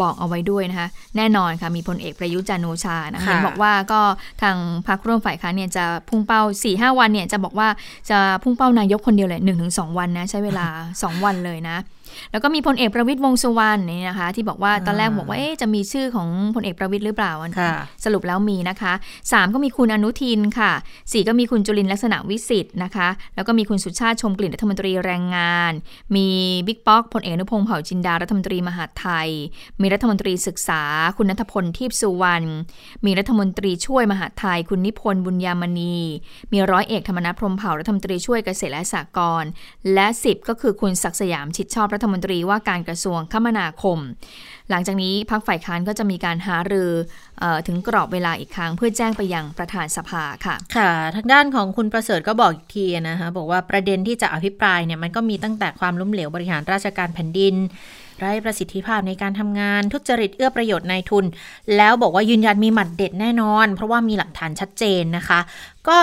[0.00, 4.00] บอกเอาไว้ด้วยนะคะ แน่นอนค่ะมีพลเอกประยุทธ์จันทร์โอชานะคะค่ะเห็นบอกว่าก็
[4.42, 4.56] ทาง
[4.88, 7.68] พรรคร่วมฝ่ายค้านเนี่ยจะพุ่งเป้า4-5วันเนี่ยจะบอกว่า
[8.10, 10.66] จะพุ่งเป้านายกคนเดียวเลย1-2วันนะใช้เวลา
[10.96, 11.76] 2 วันเลยนะ
[12.32, 18.92] แล้วก็มีพลเอกประวิตยวงษ์สุวรรณนี่นะคะ ที่บอกว่าตอนแรกบอกว่าเอ๊ะจะมีชื่อของพลเอกประวิตยหรือเปล่าค่ะสรุปแล้วมีนะคะ
[19.24, 25.72] 3 ก็มีคุณอนุทินค่ะ 4 ก็มีคุณจุลินทร์ลักษณะวิสิทธิ์นะคะ แล้วก็มีคุณสุชาติชมกลิ่นรัฐมนตรีแรงงาน
[26.16, 26.28] มี
[26.66, 29.28] บิ๊กป๊อกพลเอกอนุพงษ์เผ่าจินดารัฐมนตรีมหาดไทย
[29.80, 30.82] มีรัฐมนตรีศึกษา
[31.16, 32.46] คุณนัทพลทิพย์สุวรรณ
[33.06, 35.96] มีรัฐมนตรีช่วยมหาดไทย คุณนิพนธ์บุญยามณี
[36.52, 39.50] มีร้อยเอกธรรมนัฐพรหมเผ่ารัฐมนตรีช่วยเกษตรและสหกรณ์
[39.94, 43.98] และ 10 ก็คือคุณศักดิ์สยามชิดชอบรัฐมนตรีว่าการกระทรวงคมนาคม
[44.70, 46.90] หลังจากนี้พักฝ่ายค้านก็จะมีการหารือ
[47.42, 57.54] ออถึงกรอบเวลาอีกครั้ง เพื่อแจ้งไปยังประธานสภาค่ะ ค่ะทางด้านของคุณประเสริฐก็บอกอีกทีนะคะบอกว่าประเด็นที่จะอภิปรายเนี่ยมันก็มีตั้งแต่ความล้มเหลวบริหารราชการแผ่นดิน
[58.18, 61.24] ไร้ประสิทธิภาพในการทำงานทุจริตเอื้อประโยชน์นายทุน
[61.76, 65.40] แล้วบอกว่ายืนยันมีหมัดเด็ดแน่นอน เพราะว่ามีหลักฐานชัดเจนนะคะ
[65.88, 65.98] ก็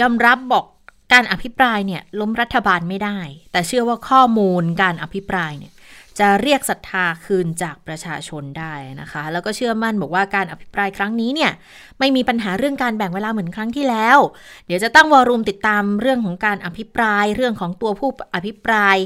[0.00, 0.64] ยอมรับบอก
[1.12, 3.18] การอภิปรายเนี่ยล้มรัฐบาลไม่ได้
[3.52, 5.72] แต่เชื่อว่าข้อมูลการอภิปรายเนี่ย
[6.18, 11.52] จะเรียกศรัทธาคืนจากประชาชนได้นะคะ แล้วก็เชื่อมั่นบอกว่าการอภิปรายครั้งนี้เนี่ย
[11.98, 14.18] ไม่มีปัญหาเรื่องการแบ่งเวลาเหมือนครั้งที่แล้ว
[14.66, 18.96] เดี๋ยวจะตั้งวอรูมติดตามเรื่องของการอภิปราย เรื่องของตัวผู้อภิปราย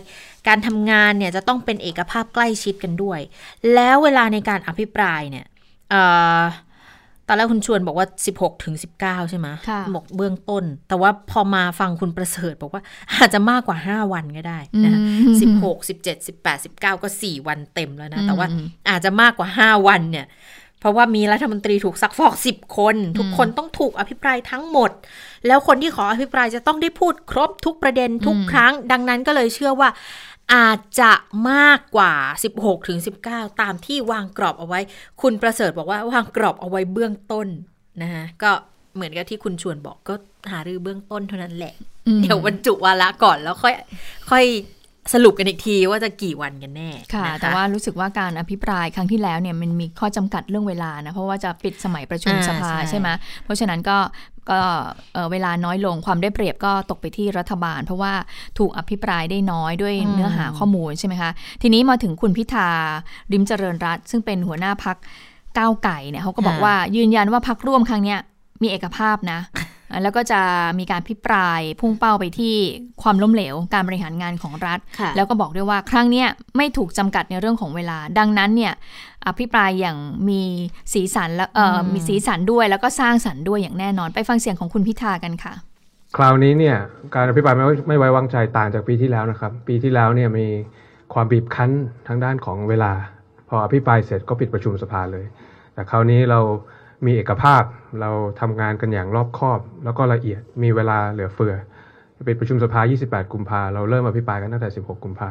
[0.49, 3.21] การทำงานเนี่ยจะต้องเป็นเอกภาพใกล้ชิดกันด้วย
[3.75, 5.47] แล้วเวลาในการอภิปรายเนี่ย
[5.91, 6.03] เอ่
[6.41, 6.43] อ
[7.31, 8.07] ตอนแรกคุณชวนบอกว่า
[8.37, 12.83] 16 ถึง 19 ใช่ไหมค่ะบอกเบื้องต้น แต่ว่าพอมาฟังคุณประเสริฐบอกว่า
[13.15, 20.27] อาจจะมากกว่า 5 วันก็ได้นะคะอืมสิบหกสิบเจ็ดสิบแปดสิบเก้าก็สี่วันเต็มแล้วนะ แต่ว่าอืมอาจจะมากกว่าห้าวันเนี่ย
[20.81, 24.91] เพราะว่ามีรัฐมนตรีถูกซักฟอกสิบคน ทุกคนต้องถูกอภิปรายทั้งหมด
[25.47, 29.89] แล้วคนที่ขออภิปรายจะต้องได้พูดครบทุกประเด็นทุกครั้ง ดังนั้นก็เลยเชื่อว่า
[30.55, 31.13] อาจจะ
[31.51, 32.13] มากกว่า
[32.53, 32.99] 16ถึง
[33.29, 34.81] 19 ตามที่วางกรอบเอาไว้
[35.23, 37.47] คุณประเสริฐบอกว่าวางกรอบเอาไว้เบื้องต้น
[38.03, 38.51] นะคะก็
[38.95, 40.15] เหมือนกับที่คุณชวนบอกก็
[40.51, 41.75] หารือเบื้องต้นเท่านั้นแหละ
[42.07, 43.75] อืมเดี๋ยวบรรจุวาระก่อนแล้วค่อย
[44.31, 44.45] ค่อย
[45.13, 53.09] สรุปกันอีกทีว่าจะกี่วันกันแน่ค่ะนแต่ว่ารู้สึกว่าการอภิปรายครั้งที่แล้วเนี่ยมันมีข้อจำกัดเรื่องเวลานะ เพราะว่าจะปิดสมัยประชุมอ่าสภาใช่ใช่ไหม
[53.45, 53.99] เพราะฉะนั้นก็
[54.51, 54.61] ก็
[55.15, 58.13] เอ่อเวลาน้อยลงความได้เปรียบก็ตกไปที่รัฐบาล เพราะว่า
[58.59, 61.31] ถูกอภิปรายได้น้อยด้วยอืมเนื้อหาข้อมูลใช่ไหมคะ
[61.63, 62.69] ทีนี้มาถึงคุณพิธา
[63.33, 64.97] ริมเจริญรัตน์ซึ่งเป็นหัวหน้าพัก
[65.59, 68.19] ก้าวไก่เนี่ยเขาก็บอกว่ายืนยันว่าพักร่วมครั้งเนี้ย
[68.63, 69.41] มีเอกภาพนะ
[70.03, 70.41] แล้วก็จะ
[70.79, 72.55] มีการพิปรายพุ่งเป้าไปที่
[73.03, 78.73] ความล้มเหลว การบริหารงานของรัฐค่ะแล้วก็บอกด้วยว่าครั้งเนี้ยไม่ถูกจำกัดในเรื่องของเวลา ดังนั้นเนี่ย
[79.27, 79.97] อภิปรายอย่าง
[80.29, 80.43] มี
[80.93, 85.53] สีสันและเอ่ออมมีสีสันด้วยแล้วก็สร้างสรรค์ด้วยอย่างแน่นอน ไปฟังเสียงของคุณพิธากันค่ะ
[86.17, 86.77] คราวนี้เนี่ย
[87.15, 90.47] การอภิปรายไม่ไว้ไม่ไว้วางใจต่างจากปีที่แล้วนะครับ ปีที่แล้วเนี่ยมี
[91.13, 91.71] ความบีบคั้น
[92.09, 92.93] ทางด้านของเวลา
[93.49, 95.27] พออภิปรายเสร็จก็ปิดประชุมสภาเลย
[95.75, 96.41] แต่คราวนี้เรา
[97.07, 97.63] มีเอกภาพ
[98.01, 101.55] เราทำงานกันอย่างรอบคอบ แล้วก็ละเอียดมีเวลาเหลือเฟือ
[102.25, 105.31] เปิดประชุมสภา 28 กุมภาเราเริ่มอภิปรายกันตั้งแต่ 16 กุมภา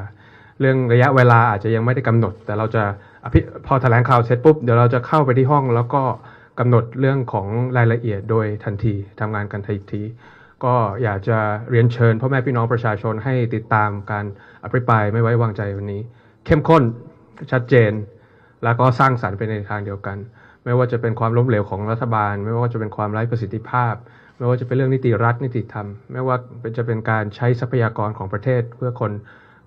[0.59, 2.83] เรื่องระยะเวลาอาจจะยังไม่ได้กำหนด แต่เราจะ
[3.25, 6.03] อภิพอแถลงข่าวเสร็จปุ๊บเดี๋ยวเราจะเข้าไปที่ห้อง แล้วก็
[6.59, 7.47] กำหนดเรื่องของ
[7.77, 10.01] รายละเอียดโดยทันทีทำงานกันทันที
[10.63, 11.37] ก็อยากจะ
[11.69, 14.25] เรียนเชิญพ่อแม่พี่น้องประชาชนให้ติดตามการ
[14.63, 16.01] อภิปรายไม่ไว้วางใจวันนี้
[16.45, 16.83] เข้มข้น
[17.51, 17.91] ชัดเจน
[18.63, 20.17] แล้วก็สร้างสรรค์ไปในทางเดียวกัน
[20.69, 23.93] ไม่ว่าจะเป็นความล้มเหลวของรัฐบาล ไม่ว่าจะเป็นความไร้ประสิทธิภาพ
[24.37, 26.35] ไม่ว่าจะเป็นเรื่องนิติรัฐนิติธรรม ไม่ว่า
[26.77, 29.11] จะเป็นการใช้ทรัพยากรของประเทศ เพื่อคน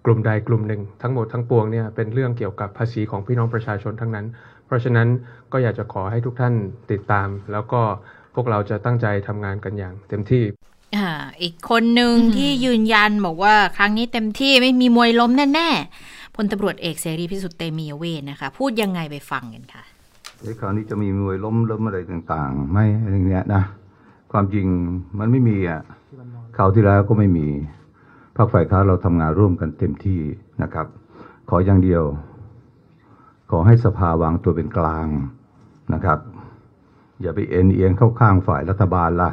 [0.04, 4.26] กลุ่มใดกลุ่มหนึ่ง ทั้งหมดทั้งปวงเนี่ยเป็นเรื่องเกี่ยวกับภาษีของพี่น้องประชาชนทั้งนั้น
[4.66, 5.08] เพราะฉะนั้น
[5.52, 6.54] ก็อยากจะขอให้ทุกท่าน
[6.92, 7.82] ติดตาม แล้วก็
[8.34, 10.44] พวกเราจะตั้งใจทำงานกันอย่างเต็มที่
[10.96, 11.10] อ่า
[11.42, 15.68] อีกคนหนึ่งที่ยืนยันบอกว่าครั้งนี้เต็มที่ไม่มีมวยล้มแน่
[16.02, 19.84] ๆพลตำรวจเอกเสรีพิสุทธิ์เตมียเวทนะคะ พูดยังไงไปฟังกันค่ะ
[20.44, 23.62] ไอ้คราวนี้จะมีมวยล้มล้มอะไรต่าง ๆ ไม่อะไรเงี้ยนะ
[24.32, 24.66] ความจริง
[25.18, 25.82] มันไม่มีอะ
[26.56, 27.46] คราวที่แล้วก็ไม่มี
[28.36, 30.20] พรรคฝ่ายค้านเราทำงานร่วมกันเต็มที่
[30.62, 30.86] นะครับ
[31.48, 32.02] ขออย่างเดียว
[33.50, 35.06] ขอให้สภาวางตัวเป็นกลาง
[35.94, 36.18] นะครับ
[37.22, 39.30] อย่าไปเอ็นเอียงเข้าข้างฝ่ายรัฐบาลล่ะ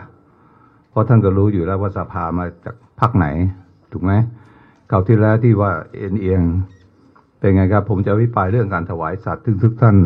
[0.90, 3.28] เพราะท่านก็รู้อยู่แล้วว่าสภามาจากพรรคไหน
[3.92, 4.12] ถูกไหม
[4.90, 6.42] คราวที่แล้วที่ว่าเอ็นเอียง
[7.40, 9.98] เป็นไงครับ ผมจะอภิปายเรื่องการถวายสัตว์ซึ่งทุกท่าน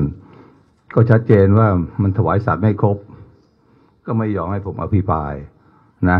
[0.94, 1.68] ก็ชัดเจนว่า
[2.02, 2.98] มันถวายสัตว์ไม่ครบ
[4.06, 5.34] ก็ไม่ยอมให้ผมอภิปราย
[6.10, 6.20] นะ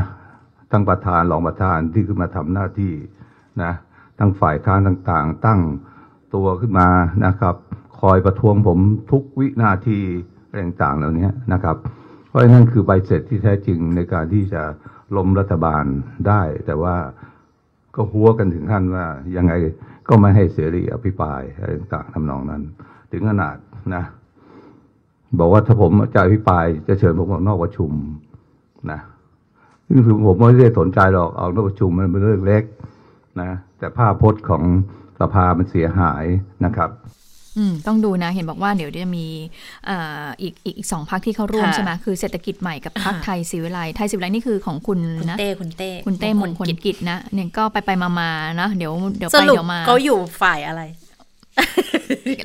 [0.72, 2.94] ทั้งประธานรองประธานที่ขึ้นมาทำหน้าที่
[3.64, 3.74] นะ
[4.20, 5.62] ทั้งฝ่ายค้านต่างๆ ตั้ง
[6.36, 6.88] ตัวขึ้นมา
[7.26, 7.56] นะครับ
[8.02, 8.80] คอยประท้วงผม
[9.12, 10.00] ทุกวินาที
[10.48, 11.78] อะไรต่างๆเหล่านี้นะครับ
[12.28, 14.64] เพราะนั่นคือใบเสร็จที่แท้จริงในการที่จะ
[15.16, 15.84] ล้มรัฐบาล
[16.28, 16.96] ได้ แต่ว่า
[17.96, 19.06] ก็หัวกันถึงขั้นว่า
[19.36, 19.54] ยังไง
[20.08, 22.62] ก็ไม่ให้เสรีอภิปรายอะไรต่างๆทำนองนั้น
[23.12, 23.56] ถึงขนาด
[23.96, 24.04] นะ
[25.40, 27.92] บอกว่าถ้าผมจะอภิปรายจะเชิญผมออกนอกประชุม
[28.92, 29.00] นะ
[29.88, 32.64] ซึ่งคือผมไม่ได้สนใจหรอกออกนอกประชุมมันเป็นเรื่องเล็ก
[33.42, 34.64] นะแต่ภาพพจน์ของ
[35.20, 36.26] สภามันเสียหาย
[36.66, 36.90] นะครับ
[37.58, 39.26] อืมต้องดูนะเห็นบอกว่าเดี๋ยวจะมี
[39.90, 50.82] อ่าอีกอีกอีกสองพักที่เข้าร่วมค่ะใช่ไหมคือเศรษฐกิจใหม่กับพักอ่าไทยศิวิไลไทยศิวิไลนี่คือของคุณคุณนะเต้คุณเต้คุณเต้มงคลกิจนะเนี่ยก็ไปไปมามาๆนะเดี๋ยวเดี๋ยวสไปรุปเดี๋ยวมาเขาอยู่ฝ่ายอะไร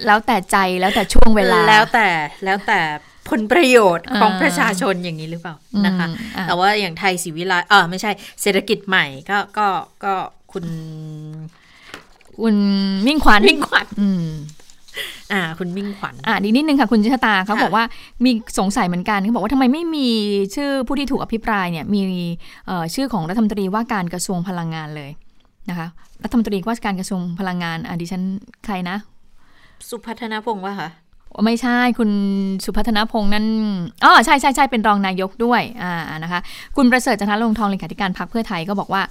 [0.06, 2.08] แล้วแต่ใจแล้วแต่ช่วงเวลา แล้วแต่
[2.44, 2.80] แล้วแต่
[3.28, 5.54] ผลประโยชน์ของอ่าประชาชนอย่างนี้หรือเปล่า
[5.86, 8.10] นะคะอืมอะแต่ว่าอย่างไทยศรีวิไลเออไม่ใช่
[8.42, 9.66] เศรษฐกิจใหม่ก็ก็
[10.04, 10.14] ก็
[10.52, 10.64] คุณ
[12.42, 12.56] คุณ
[13.06, 14.28] มิ่งขวัญมิ่งขวัญอืม
[15.32, 17.84] อ่า คุณมิ่งขวัญอะดีนิดนึงค่ะ คุณชะตาเขาค่ะบอกว่า
[18.24, 20.08] มีสงสัยเหมือนกันเขาบอกว่าทำไมไม่มี
[20.54, 22.00] ชื่อผู้ที่ถูกอภิปรายเนี่ย มี
[22.66, 25.10] เอ่อชื่อของรัฐมนตรีว่าการกระทรวงพลังงานเลย
[25.70, 25.88] นะคะ
[26.22, 28.22] รัฐมนตรีว่าการกระทรวงพลังงานอะดิฉัน
[28.64, 28.96] ใครนะ
[29.88, 30.90] สุพัฒนพงศ์ว่าคะ
[31.44, 32.10] ไม่ใช่คุณ
[32.64, 33.46] สุพัฒนพงษ์นั่น
[34.04, 35.94] อ๋อใช่ใช่ใช่เป็นรองนายกด้วยอ่า
[36.24, 36.40] นะคะ
[36.76, 39.02] คุณประเสริฐจันทร์ลงทองเลขาธิการพรรคเพื่อไทยก็บอกว่า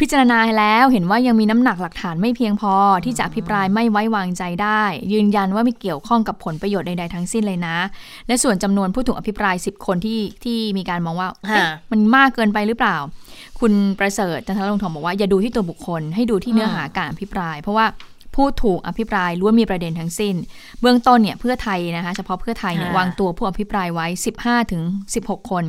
[0.00, 2.74] พิจารณาแล้วเห็นว่ายังมีน้ำหนักหลักฐานไม่เพียงพอ
[3.04, 4.82] ที่จะอภิปรายไม่ไว้วางใจได้
[5.12, 7.76] ยืนยันว่าไม่เกี่ยวข้องกับผลประโยชน์ใดๆทั้งสิ้นเลยนะ
[8.26, 12.96] และส่วนจำนวนผู้ถูกอภิปราย 10 คนที่ที่มีการมองว่าเอ๊ะค่ะมันมากเกินไปหรือเปล่า
[13.60, 17.86] คุณประเสริฐจันทร์ลงทองบอกว่าอย่าดูที่ตัวบุคคล ให้ดูที่เนื้อหาการอภิปราย เพราะว่า
[18.40, 20.34] ผู้ถูกอภิปรายล้วนมีประเด็นทั้งสิ้น
[20.80, 24.06] เบื้องต้นเนี่ยเพื่อไทยนะคะเฉพาะเพื่อไทยเนี่ยค่ะวางตัวผู้อภิปรายไว้
[24.40, 24.82] 15ถึง
[25.16, 25.64] 16 คน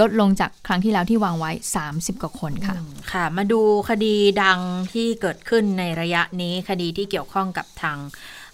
[0.00, 1.50] ลดลงจากครั้งที่แล้วที่วางไว้
[1.86, 2.74] 30 กว่าคนค่ะ
[3.12, 4.58] ค่ะ มาดูคดีดัง
[4.92, 7.98] ที่เกิดขึ้นในระยะนี้คดีที่เกี่ยวข้องกับทาง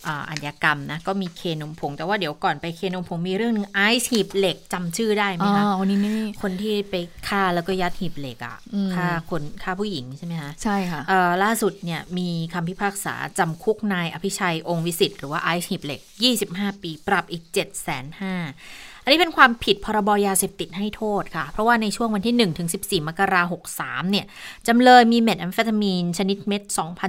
[0.07, 6.95] อ่าอาญากรรมนะก็มีเคนมผง แต่ว่าเดี๋ยวก่อนไปเคนมผงมีเรื่องหนึงไอซ์หีบเหล็กจำชื่อได้ไหมอ๋อคะวันนี้นี่คนที่ไป
[7.29, 16.01] ฆ่าแล้วก็ยัดหีบเหล็กอะอืมฆ่าคนฆ่าผู้หญิงใช่ไหมคะใช่ค่ะเอ่อล่าสุดเนี่ยมีคำพิพากษาจำคุกนายอภิชัยองค์วิสิทธิ์หรือว่าไอซ์หีบเหล็ก
[16.43, 24.11] 25 ปี ปรับอีก7 5 0 0 0 0 อันนี้เป็นความผิดพรบยาเสพติดให้โทษค่ะ เพราะว่าในช่วงวันที่ 1 ถึง 14 มกราคม 63
[24.11, 24.27] เนี่ย
[24.69, 26.63] จำเลยมีเม็ดแอมเฟตามีน ชนิดเม็ด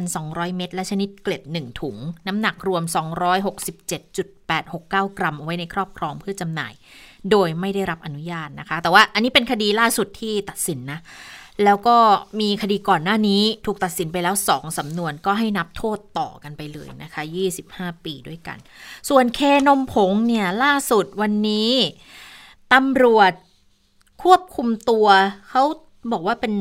[0.05, 1.97] 2,200 เม็ด และชนิดเกล็ด 1 ถุง
[2.27, 6.73] น้ำหนักรวม 267.869 กรัมเอาไว้ในครอบครองเพื่อจำหน่าย
[7.31, 10.99] โดยไม่ได้รับอนุญาตนะคะ แต่ว่าอันนี้เป็นคดีล่าสุดที่ตัดสินนะ
[11.63, 11.97] แล้วก็
[12.39, 17.21] มีคดีก่อนหน้านี้ถูกตัดสินไปแล้ว 2สำนวนก็ให้นับโทษต่อกันไปเลยนะคะ
[17.63, 18.57] 25 ปีด้วยกัน
[19.09, 21.71] ส่วนเคนมผงเนี่ยล่าสุดวันนี้
[22.73, 23.31] ตำรวจ
[24.23, 25.07] ควบคุมตัว
[25.49, 25.63] เขา
[26.11, 26.53] บอกว่าเป็น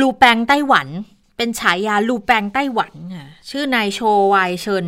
[0.00, 0.88] ลูแปงไต้หวัน
[1.36, 2.92] เป็นฉายาลูแปงไต้หวัน
[3.50, 4.00] ชื่อนายโช
[4.34, 4.86] วายเชิน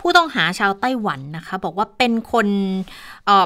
[0.00, 2.48] ผู้ต้องหาชาวไต้หวันนะคะ บอกว่าเป็นคน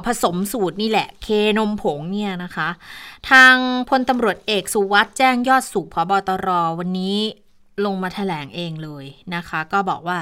[0.07, 2.69] ผสมสูตรนี่แหละ เคนมผงเนี่ยนะคะ
[3.31, 3.55] ทาง
[3.89, 6.49] พลตำรวจเอกสุวัสด์แจ้งยอดสุขพบตร
[6.79, 7.19] วันนี้
[7.85, 9.05] ลงมาแถลงเองเลย
[9.35, 10.19] นะคะ ก็บอกว่า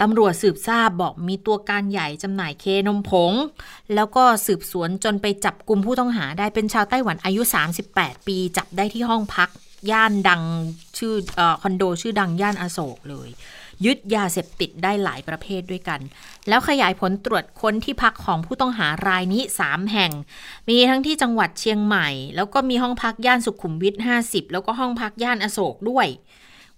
[0.00, 3.32] ตำรวจสืบทราบบอกมีตัวการใหญ่จำหน่ายเคนมผง
[3.94, 7.42] แล้วก็สืบสวนจนไปจับกลุ่มผู้ต้องหาได้เป็นชาวไต้หวันอายุ
[7.84, 9.48] 38 ปี จับได้ที่ห้องพัก
[9.90, 10.42] ย่านดัง
[10.98, 13.28] ชื่อออคอนโดชื่อดังย่านอโศกเลย
[13.84, 16.00] ยึดยาเสพติดได้หลายประเภทด้วยกัน
[16.48, 20.12] แล้วขยายผลตรวจค้นที่พักของผู้ต้องหารายนี้ 3 แห่ง
[20.68, 26.06] มีทั้งที่จังหวัดเชียงใหม่ แล้วก็มีห้องพักย่านสุขุมวิท 50 แล้วก็ห้องพักย่านอโศกด้วย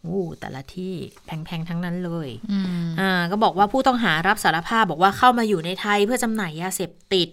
[0.02, 0.94] โอ้แต่ละที่
[1.24, 7.28] แพงๆทั้งนั้นเลยอืมอ่าก็บอกว่าผู้ต้องหารับสารภาพบอกว่าเข้ามาอยู่ในไทยเพื่อจำหน่ายยาเสพติด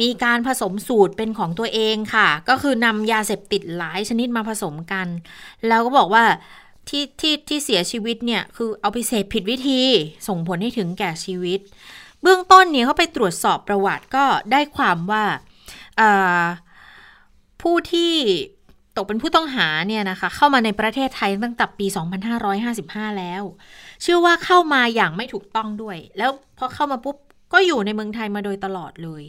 [0.00, 5.06] มีการผสมสูตรเป็นของตัวเองค่ะ ก็คือนำยาเสพติดหลายชนิดมาผสมกัน
[5.68, 6.24] แล้วก็บอกว่า
[6.88, 9.80] ที่ที่ที่เสียชีวิตเนี่ยคือเอาไปเสพผิดวิธี
[10.28, 11.60] ส่งผลให้ถึงแก่ชีวิต
[12.22, 15.24] เบื้องต้นเนี่ยเขาไปตรวจสอบประวัติก็ได้ความว่า
[17.62, 18.12] ผู้ที่
[18.96, 21.86] ตกเป็นผู้ต้องหาเนี่ยนะคะเข้ามาในประเทศไทยตั้งแต่ปี
[22.52, 23.42] 2555 แล้ว
[24.02, 27.16] เชื่อว่าเข้ามาอย่างไม่ถูกต้องด้วย แล้วพอเข้ามาปุ๊บ
[27.52, 29.22] ก็อยู่ในเมืองไทยมาโดยตลอดเลย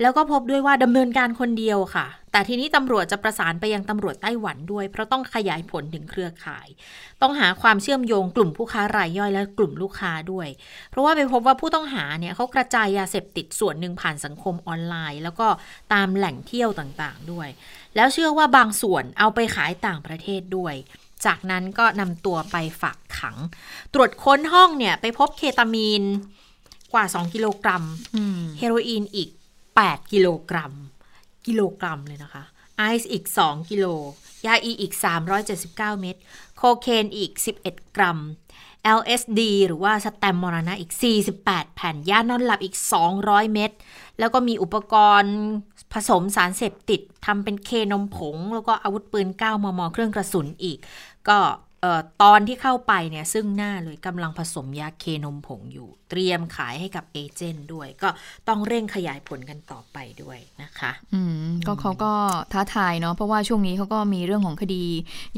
[0.00, 6.66] แล้วก็พบด้วยว่าดำเนินการคนเดียวค่ะ แต่ทีนี้ตำรวจจะประสานไปยังตำรวจไต้หวันด้วย เพราะต้องขยายผลถึงเครือข่าย
[7.22, 10.48] ต้องหาความเชื่อมโยงกลุ่มผู้ค้ารายย่อยและกลุ่มลูกค้าด้วย
[10.90, 15.48] เพราะว่าไปพบว่าผู้ต้องหาเนี่ยเขากระจายยาเสพติดส่วนหนึ่งผ่านสังคมออนไลน์ แล้วก็
[15.92, 17.48] ตามแหล่งเที่ยวต่างๆด้วย
[17.96, 20.74] แล้วเชื่อว่าบางส่วนเอาไปขายต่างประเทศด้วย
[21.26, 23.36] จากนั้นก็นำตัวไปฝากขัง
[23.94, 26.04] ตรวจค้นห้องเนี่ย ไปพบเคตามีน
[26.94, 27.84] กว่า 2 กิโลกรัม
[28.16, 29.30] อืมเฮโรอีนอีก
[29.70, 30.72] 8 กิโลกรัม
[31.46, 32.44] กิโลกรัมเลยนะคะ
[32.78, 33.86] ไอซ์อีก 2 กิโล
[34.46, 34.92] ยาอีอีก
[35.46, 36.16] 379 เม็ด
[36.56, 37.32] โคเคนอีก
[37.64, 38.18] 11 กรัม
[38.98, 40.92] LSD หรือว่าสแตมมรณะอีก
[41.34, 42.76] 48 แผ่น ยานอนหลับอีก
[43.14, 43.70] 200 เม็ด
[44.18, 45.36] แล้วก็มีอุปกรณ์
[45.92, 50.78] ผสมสารเสพติดทำเป็นเคนมผง แล้วก็อาวุธปืน 9 มม เครื่องกระสุนอีก
[51.28, 51.73] ก็เอ่อ
[52.22, 58.08] ตอนที่เข้าไปเนี่ยซึ่งหน้าเลยกำลังผสมยาเคนมผงอยู่ เตรียมขายให้กับเอเจนต์ด้วย ก็
[58.48, 62.12] ต้องเร่งขยายผลกันต่อไปด้วยนะคะ อืมก็เขาก็
[62.52, 64.82] ท้าทายเนาะเพราะว่าช่วงนี้เขาก็มีเรื่องของคดี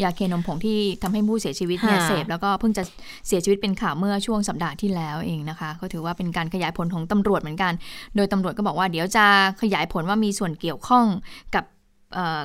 [0.03, 2.83] ยาเคนมผงที่ทำให้ผู้เสียชีวิตเนี่ยค่ะเสพแล้วก็เพิ่งจะ
[3.27, 7.73] เสียชีวิตเป็นข่าวเมื่อช่วงสัปดาห์ที่แล้วเองนะคะก็ถือว่าเป็นการขยายผลของตำรวจเหมือนกัน
[8.17, 9.27] โดยตำรวจก็บอกว่าเดี๋ยวจะ
[9.63, 11.05] ขยายผลว่ามีส่วนเกี่ยวข้อง
[11.55, 11.76] กับเอ่อ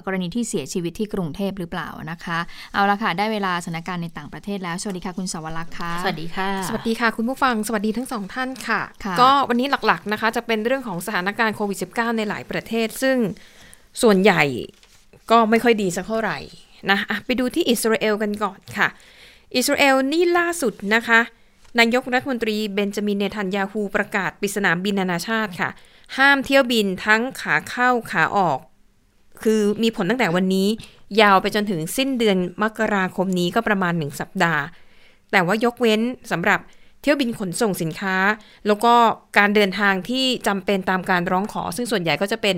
[0.05, 2.39] กรณีที่เสียชีวิตที่กรุงเทพหรือเปล่านะคะ
[2.73, 13.17] เอาละค่ะ ได้เวลาสถานการณ์ในต่างประเทศแล้ว สวัสดีค่ะคุณสวรักษ์ค่ะ สวัสดีค่ะ สวัสดีค่ะ คุณผู้ฟัง สวัสดีทั้งสองท่านค่ะค่ะก็วันนี้หลักๆนะคะ จะเป็นเรื่องของสถานการณ์โควิด -19 ในหลายประเทศ ซึ่ง
[14.01, 14.43] ส่วนใหญ่
[15.31, 16.37] ก็ไม่ค่อยดีสักเท่าไหร่
[16.89, 18.87] นะอะไปดูที่อิสราเอลกันก่อนค่ะ
[19.55, 21.19] อิสราเอลนี่ล่าสุดนะคะ
[21.79, 25.69] นายกรัฐมนตรีเบนจามินเนทันยาฮูประกาศปิดสนามบินนานาชาติค่ะ
[26.17, 28.59] ห้ามเที่ยวบินทั้งขาเข้าขาออก
[29.43, 30.67] คือมีผลตั้งแต่วันนี้
[31.21, 34.63] ยาวไปจนถึงสิ้นเดือนมกราคมนี้ก็ประมาณหนึ่งสัปดาห์
[35.31, 36.59] แต่ว่ายกเว้นสำหรับ
[37.01, 38.15] เที่ยวบินขนส่งสินค้า
[38.67, 38.93] แล้วก็
[39.37, 42.57] การเดินทางที่จำเป็นตามการร้องขอ ซึ่งส่วนใหญ่ก็จะเป็น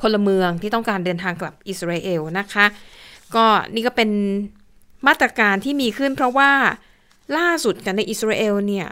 [0.00, 2.66] พลเมืองที่ต้องการเดินทางกลับอิสราเอลนะคะ
[3.34, 4.10] ก็นี่ก็เป็น
[5.06, 6.50] มาตรการที่มีขึ้น เพราะว่า
[7.36, 8.88] ล่าสุดกันในอิสราเอลเนี่ย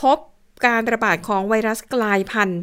[0.00, 0.18] พบ
[0.66, 2.60] การระบาดของไวรัสกลายพันธุ์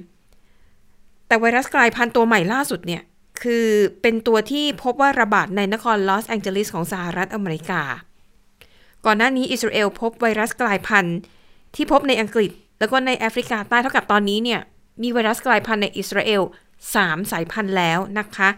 [1.28, 3.02] แต่ไวรัสกลายพันธุ์ตัวใหม่ล่าสุดเนี่ย
[3.42, 3.68] คือ
[4.02, 7.82] เป็นตัวที่พบว่าระบาดในนครลอสแองเจลิสของสหรัฐอเมริกา
[9.06, 11.18] ก่อนหน้านี้อิสราเอลพบไวรัสกลายพันธุ์
[11.76, 14.62] ที่พบในอังกฤษ แล้วก็ในแอฟริกาใต้เท่ากับตอนนี้เนี่ย
[15.02, 16.42] มีไวรัสกลายพันธุ์ในอิสราเอล
[16.88, 18.50] 3 สายพันธุ์แล้วนะคะ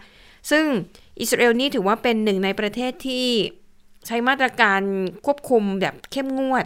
[0.50, 0.64] ซึ่ง
[1.20, 3.26] อิสราเอลนี่ถือว่าเป็นหนึ่งในประเทศที่
[4.06, 4.80] ใช้มาตรการ
[5.26, 6.64] ควบคุมแบบเข้มงวด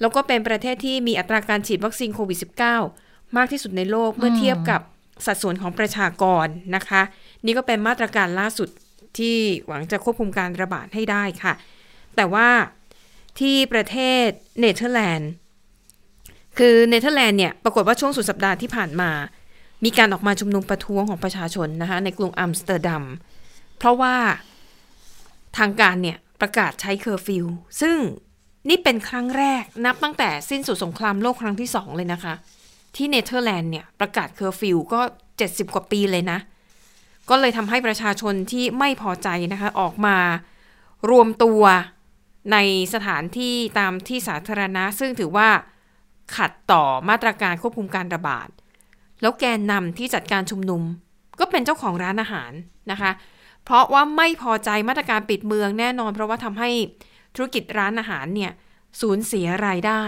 [0.00, 2.38] แล้วก็เป็นประเทศที่มีอัตราการฉีดวัคซีนโควิด
[2.82, 4.80] -19 มากที่สุดในโลกเมื่อเทียบกับ
[5.26, 6.46] สัดส่วนของประชากร
[6.76, 7.02] นะคะ
[7.44, 8.68] นี่ก็เป็นมาตรการล่าสุด
[9.18, 9.36] ที่
[9.66, 11.52] หวังจะควบคุมการระบาดให้ได้ค่ะ
[12.16, 12.48] แต่ว่า
[13.38, 14.26] ที่ประเทศ
[14.60, 15.30] เนเธอร์แลนด์
[16.58, 19.10] คือเนเธอร์แลนด์เนี่ย ปรากฏว่าช่วงสุดสัปดาห์ที่ผ่านมา
[19.84, 23.04] มีการออกมาชุมนุมประท้วงของประชาชนนะคะในกรุงอัมสเตอร์ดัม
[23.78, 24.16] เพราะว่า
[25.58, 27.46] ทางการเนี่ย ประกาศใช้เคอร์ฟิว
[27.80, 27.96] ซึ่ง
[28.68, 32.34] นี่เป็นครั้งแรกนับตั้งแต่สิ้นสุดสงครามโลกครั้งที่สองเลยนะคะ
[32.96, 35.00] ที่เนเธอร์แลนด์เนี่ย ประกาศเคอร์ฟิวก็
[35.38, 36.38] 70 กว่าปีเลยนะ
[37.28, 40.16] ก็เลยทำให้ประชาชนที่ไม่พอใจนะคะออกมา
[41.10, 41.62] รวมตัว
[42.52, 42.56] ใน
[42.94, 45.48] สถานที่ตามที่สาธารณะ ซึ่งถือว่า
[46.36, 48.48] ขัดต่อมาตรการควบคุมการระบาด
[49.20, 50.82] แล้วแกนนำที่จัดการชุมนุม
[51.40, 52.52] ก็เป็นเจ้าของร้านอาหาร
[52.90, 53.10] นะคะ
[53.64, 56.70] เพราะว่าไม่พอใจมาตรการปิดเมืองแน่นอน เพราะว่าทำให้
[57.34, 58.52] ธุรกิจร้านอาหารเนี่ย
[59.00, 60.04] สูญเสียรายได้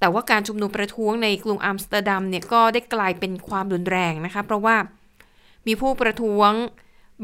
[0.00, 4.76] แต่ว่าการชุมนุมประท้วงในกรุงอัมสเตอร์ดัมเนี่ยก็ได้กลายเป็นความรุนแรงนะคะ เพราะว่า
[5.68, 6.52] มีผู้ประท้วง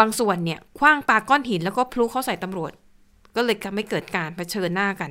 [0.00, 2.72] บางส่วนเนี่ยขว้างปาก้อนหินแล้วก็พลุเข้าใส่ตำรวจ
[3.36, 5.10] ก็เลยทำให้เกิดการเผชิญหน้ากัน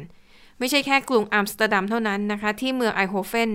[0.59, 3.51] ไม่ใช่แค่กรุงอัมสเตอร์ดัมเท่านั้นนะคะ ที่เมืองไอนด์โฮเฟน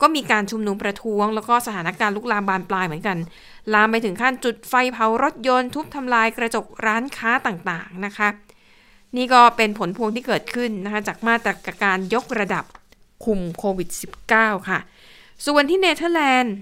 [0.00, 3.18] ก็มีการชุมนุมประท้วง แล้วก็สถานการณ์ลุกลามบานปลายเหมือนกัน
[3.74, 8.28] ลามไปถึงขั้นจุดไฟเผารถยนต์ทุบทำลายกระจกร้านค้าต่างๆนะคะ
[9.16, 11.52] นี่ก็เป็นผลพวงที่เกิดขึ้นนะคะจากมาตร
[11.82, 12.64] การยกระดับ
[13.24, 13.88] คุมโควิด
[14.28, 14.78] -19 ค่ะ
[15.46, 16.54] ส่วนที่เนเธอร์แลนด์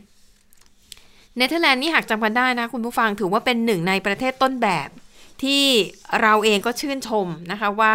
[1.37, 4.89] เนเธอร์แลนด์นี่หากจำกันได้นะคุณผู้ฟังถือว่าเป็นหนึ่งในประเทศต้นแบบ
[5.43, 5.65] ที่
[6.21, 7.95] เราเองก็ชื่นชมนะคะว่า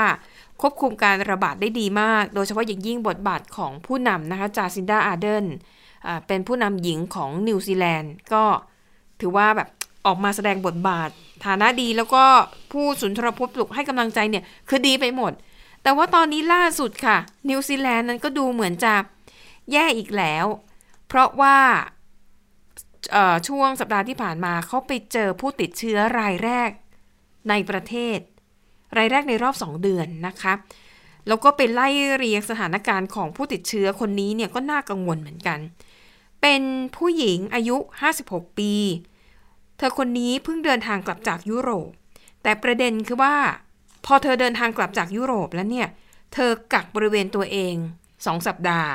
[0.61, 5.45] ควบคุมการระบาดได้ดีมาก โดยเฉพาะอย่างยิ่งบทบาทของผู้นำนะคะจาซินดาอาเดน
[6.27, 8.43] เป็นผู้นำหญิงของนิวซีแลนด์ก็
[9.19, 9.69] ถือว่าแบบ
[10.05, 11.09] ออกมาแสดงบทบาท
[11.45, 12.23] ฐานะดีแล้วก็
[12.71, 15.31] ผู้สุนทรพจน์ปลุกให้กำลังใจเนี่ยคือดีไปหมด
[15.83, 17.17] แต่ว่าตอนนี้ล่าสุดค่ะ
[17.49, 18.93] นิวซีแลนด์นั้นก็ดูเหมือนจะ
[19.71, 20.45] แย่อีกแล้ว
[21.07, 21.57] เพราะว่า
[23.47, 26.69] ช่วงสัปดาห์ที่ผ่านมาเขาไปเจอผู้ติดเชื้อรายแรก
[27.49, 28.19] ในประเทศ
[28.97, 30.53] รายแรกในรอบ 2 เดือนนะคะ
[31.27, 35.59] แล้วก็ไปไล่เรียงสถานการณ์ของผู้ติดเชื้อคนนี้เนี่ยก็น่ากังวลเหมือนกัน
[36.41, 36.61] เป็น
[36.95, 37.77] ผู้หญิงอายุ
[38.17, 38.73] 56 ปี
[39.77, 41.89] เธอคนนี้เพิ่งเดินทางกลับจากยุโรป
[42.43, 43.35] แต่ประเด็นคือว่า
[44.05, 45.87] พอเธอเดินทางกลับจากยุโรปแล้วเนี่ย
[46.33, 47.75] เธอกักบริเวณตัวเอง
[48.11, 48.91] 2 สัปดาห์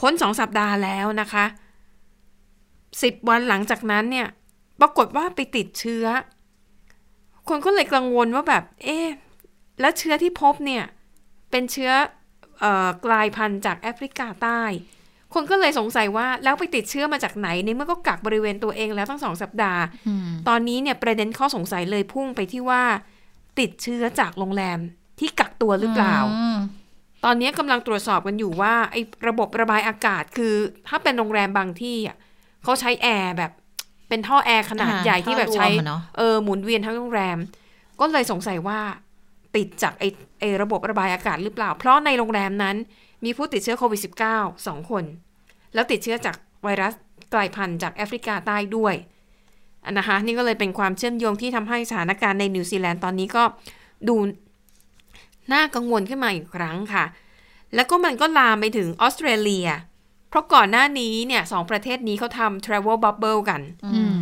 [0.00, 1.44] พ้น 2 สัปดาห์แล้วนะคะ
[2.94, 4.28] 10วันหลังจากนั้นเนี่ย
[4.80, 6.06] ปรากฏว่าไปติดเชื้อ
[7.48, 9.06] คนก็เลยกังวลว่าแบบ เอ๊ะ
[9.80, 10.84] แล้วเชื้อที่พบเนี่ย
[11.50, 11.90] เป็นเชื้อ
[12.60, 14.62] เออกลายพันธุ์จากแอฟริกาใต้
[15.34, 22.82] คนก็เลยสงสัยว่าแล้วไปติดเชื้อมาจากไหนในเมื่อก็กักบริเวณตัวเองแล้วทั้งสองสัปดาห์อืมตอนนี้เนี่ยประเด็นข้อสงสัยเลยพุ่งไปที่ว่า
[23.60, 24.78] ติดเชื้อจากโรงแรม
[25.18, 26.58] ที่กักตัวหรือเปล่าอืม
[27.24, 30.54] ตอนนี้กำลังตรวจสอบกันอยู่ว่าไอ้ระบบระบายอากาศคือ
[30.88, 32.16] ถ้าเป็นโรงแรมบางที่อะ
[32.62, 33.52] เขาใช้แอร์แบบ
[34.08, 37.38] เป็นท่อแอร์ขนาดอ่าใหญ่ที่แบบใช้ท่อรวมอะเนอะเออหมุนเวียนทั้งโรงแรม
[38.00, 38.80] ก็เลยสงสัยว่า
[39.56, 40.08] ติดจากไอ้
[40.40, 42.76] ไอ้ระบบระบายอากาศหรือเปล่า เพราะในโรงแรมนั้น
[43.24, 44.00] มีผู้ติดเชื้อโควิด
[44.32, 45.04] -19 สองคน
[45.74, 46.94] แล้วติดเชื้อจากไวรัส
[47.34, 48.94] กลายพันธุ์จากแอฟริกาใต้ด้วย
[49.84, 53.42] อันนะคะนี่ก็เลยเป็นความเชื่อมโยงที่ทำให้สถานการณ์ในนิวซีแลนด์ตอนนี้ก็
[54.08, 54.16] ดู
[55.52, 57.04] น่ากังวลขึ้นมาอีกครั้งค่ะ
[57.74, 59.68] แล้วก็มันก็ลามไปถึงออสเตรเลีย
[60.30, 63.60] เพราะก่อนหน้านี้เนี่ยสองประเทศนี้เขาทำ travel bubble กัน
[63.94, 64.20] อืม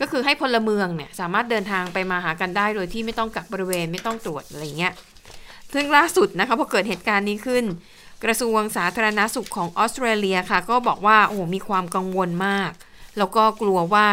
[0.00, 4.92] ก็คือให้พลเมืองเนี่ยสามารถเดินทางไปมาหากันได้โดยที่ไม่ต้องกักบริเวณไม่ต้องตรวจอะไรเงี้ย
[5.72, 7.64] ซึ่งล่าสุดนะคะพอเกิดเหตุการณ์นี้ขึ้น
[8.24, 12.70] กระทรวงสาธารณสุขของออสเตรเลียค่ะ ก็บอกว่าโอ้โหมีความกังวลมาก
[13.18, 14.08] แล้วก็กลัวว่า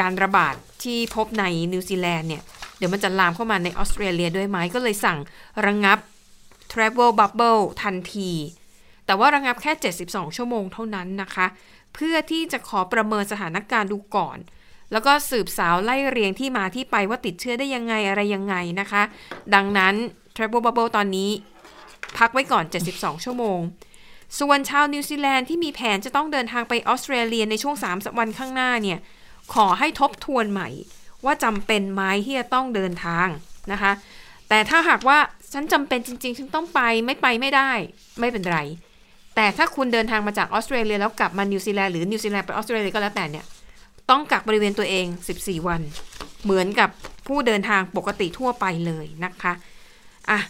[0.00, 0.54] การระบาด
[0.84, 2.42] ที่พบในนิวซีแลนด์เนี่ย
[2.78, 5.18] เดี๋ยวมันจะลามเข้ามาในออสเตรเลียด้วยไหมก็เลยสั่ง
[5.66, 5.98] ระงับ
[6.72, 8.30] Travel Bubble ทันที
[9.06, 9.72] แต่ว่าระงับแค่
[10.04, 11.46] 72 ชั่วโมงเท่านั้นนะคะ
[11.94, 14.38] เพื่อที่จะขอประเมินสถานการณ์ดูก่อน
[14.92, 19.02] แล้วก็สืบสาวไล่เรียงที่มาที่ไปว่าติดเชื้อได้ยังไงอะไรยังไงนะคะ
[19.54, 19.94] ดังนั้น
[20.36, 21.30] Travel Bubble ตอนนี้
[22.18, 23.60] พักไว้ก่อน 72 ชั่วโมง
[24.40, 28.98] ส่วนชาวนิวซีแลนด์ที่มีแผนจะต้องเดินทางไปออสเตรเลียในช่วง 3 วันข้างหน้าเนี่ย
[29.54, 30.68] ขอให้ทบทวนใหม่
[31.24, 33.28] ว่าจำเป็นไหมที่จะต้องเดินทาง
[33.72, 33.92] นะคะ
[34.48, 35.18] แต่ถ้าหากว่า
[35.52, 37.70] ฉันจำเป็นจริงๆฉันต้องไปไม่ไปไม่ได้
[38.20, 38.58] ไม่เป็นไร
[39.36, 43.44] แต่ถ้าคุณเดินทางมาจากออสเตรเลียแล้วกลับมานิวซีแลนด์หรือนิวซีแลนด์ไปออสเตรเลียก็แล้วแต่เนี่ย
[44.10, 45.06] ต้องกักบริเวณตัวเอง
[45.36, 45.80] 14 วัน
[46.44, 46.90] เหมือนกับ
[47.26, 49.52] ผู้เดินทางปกติทั่วไปเลยนะคะ
[50.30, 50.40] อะ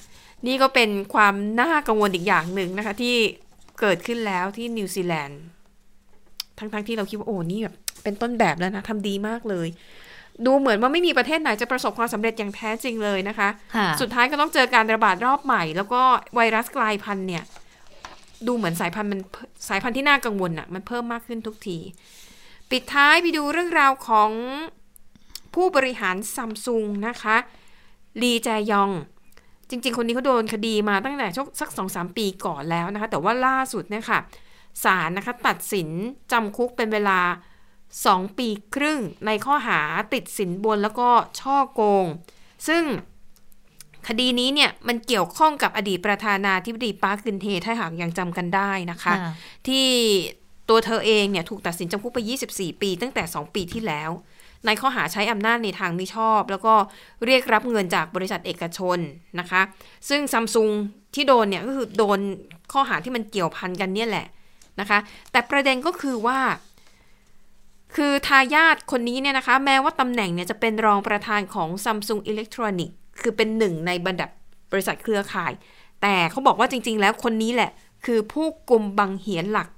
[0.47, 3.16] นี่ก็เป็นความน่ากังวลอีกอย่างหนึ่งนะคะ ที่
[3.80, 5.41] เกิดขึ้นแล้วที่นิวซีแลนด์
[6.59, 9.68] ทั้งๆที่เราคิดว่าโอ้นี่แบบเป็นต้นแบบแล้วนะทำดีมากเลย
[10.47, 16.03] ดูเหมือนว่าไม่มีประเทศไหนจะประสบความสำเร็จอย่างแท้จริงเลยนะคะค่ะสุดท้ายก็ต้องเจอการระบาดรอบใหม่ แล้วก็
[16.34, 17.45] ไวรัสกลายพันธุ์เนี่ย
[18.47, 19.20] ดูเหมือนสายพันธุ์มัน
[19.68, 21.78] สายพันธุ์ที่น่ากังวลอะมันเพิ่มมากขึ้นทุกที
[22.70, 24.30] ปิดท้ายไปดูเรื่องราวของ
[25.55, 27.36] ผู้บริหารซัมซุงนะคะ
[28.22, 28.90] ลีแจยอง
[29.70, 34.18] จริง ๆ คนนี้เขาโดนคดีมาตั้งแต่ช่วงสักสองสามปีก่อนแล้วนะคะ แต่ว่าล่าสุดเนี่ยค่ะ
[34.84, 35.88] ศาลนะคะตัดสิน
[36.32, 37.20] จำคุกเป็นเวลา
[37.78, 39.80] 2 ปีครึ่งในข้อหา
[40.14, 41.09] ติดสินบนแล้วก็
[41.40, 42.07] ช่อโกง
[42.68, 42.82] ซึ่ง
[44.09, 49.32] คดีนี้เนี่ยมันเกี่ยวข้องกับอดีตประธานาธิบดีปาร์คกึนเฮถ้าหากยังจำกันได้นะคะค่ะ
[49.66, 49.86] ที่
[50.68, 52.18] ตัวเธอเองเนี่ยถูกตัดสินจำคุกไป
[52.50, 54.11] 24 ปี ตั้งแต่ 2 ปีที่แล้ว
[54.66, 56.74] ในข้อหาใช้อำนาจในทางมิชอบ แล้วก็
[57.24, 58.98] เรียกรับเงินจากบริษัทเอกชน
[59.40, 59.62] นะคะ
[60.09, 60.70] ซึ่งซัมซุง
[61.14, 62.18] ที่โดนเนี่ยก็คือโดน
[62.72, 64.26] ข้อหาที่มันเกี่ยวพันกันเนี่ยแหละ
[64.80, 64.98] นะคะ
[65.32, 66.38] แต่ประเด็นก็คือว่า
[67.96, 74.27] คือทายาทคนนี้เนี่ยนะคะ แม้ว่าตำแหน่งเนี่ยจะเป็นรองประธานของ Samsung Electronics คือเป็นหนึ่งในบรรดา
[74.73, 75.53] บริษัทเครือข่าย
[76.03, 77.71] แต่เขาบอกว่าจริง ๆ แล้วคนนี้แหละ
[78.05, 79.69] คือผู้กลุ่มบังเหียนหลัก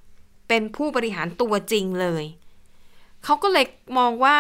[0.49, 2.25] เป็นผู้บริหารตัวจริงเลย
[3.25, 3.65] เขาก็เลย
[3.99, 4.39] มองว่า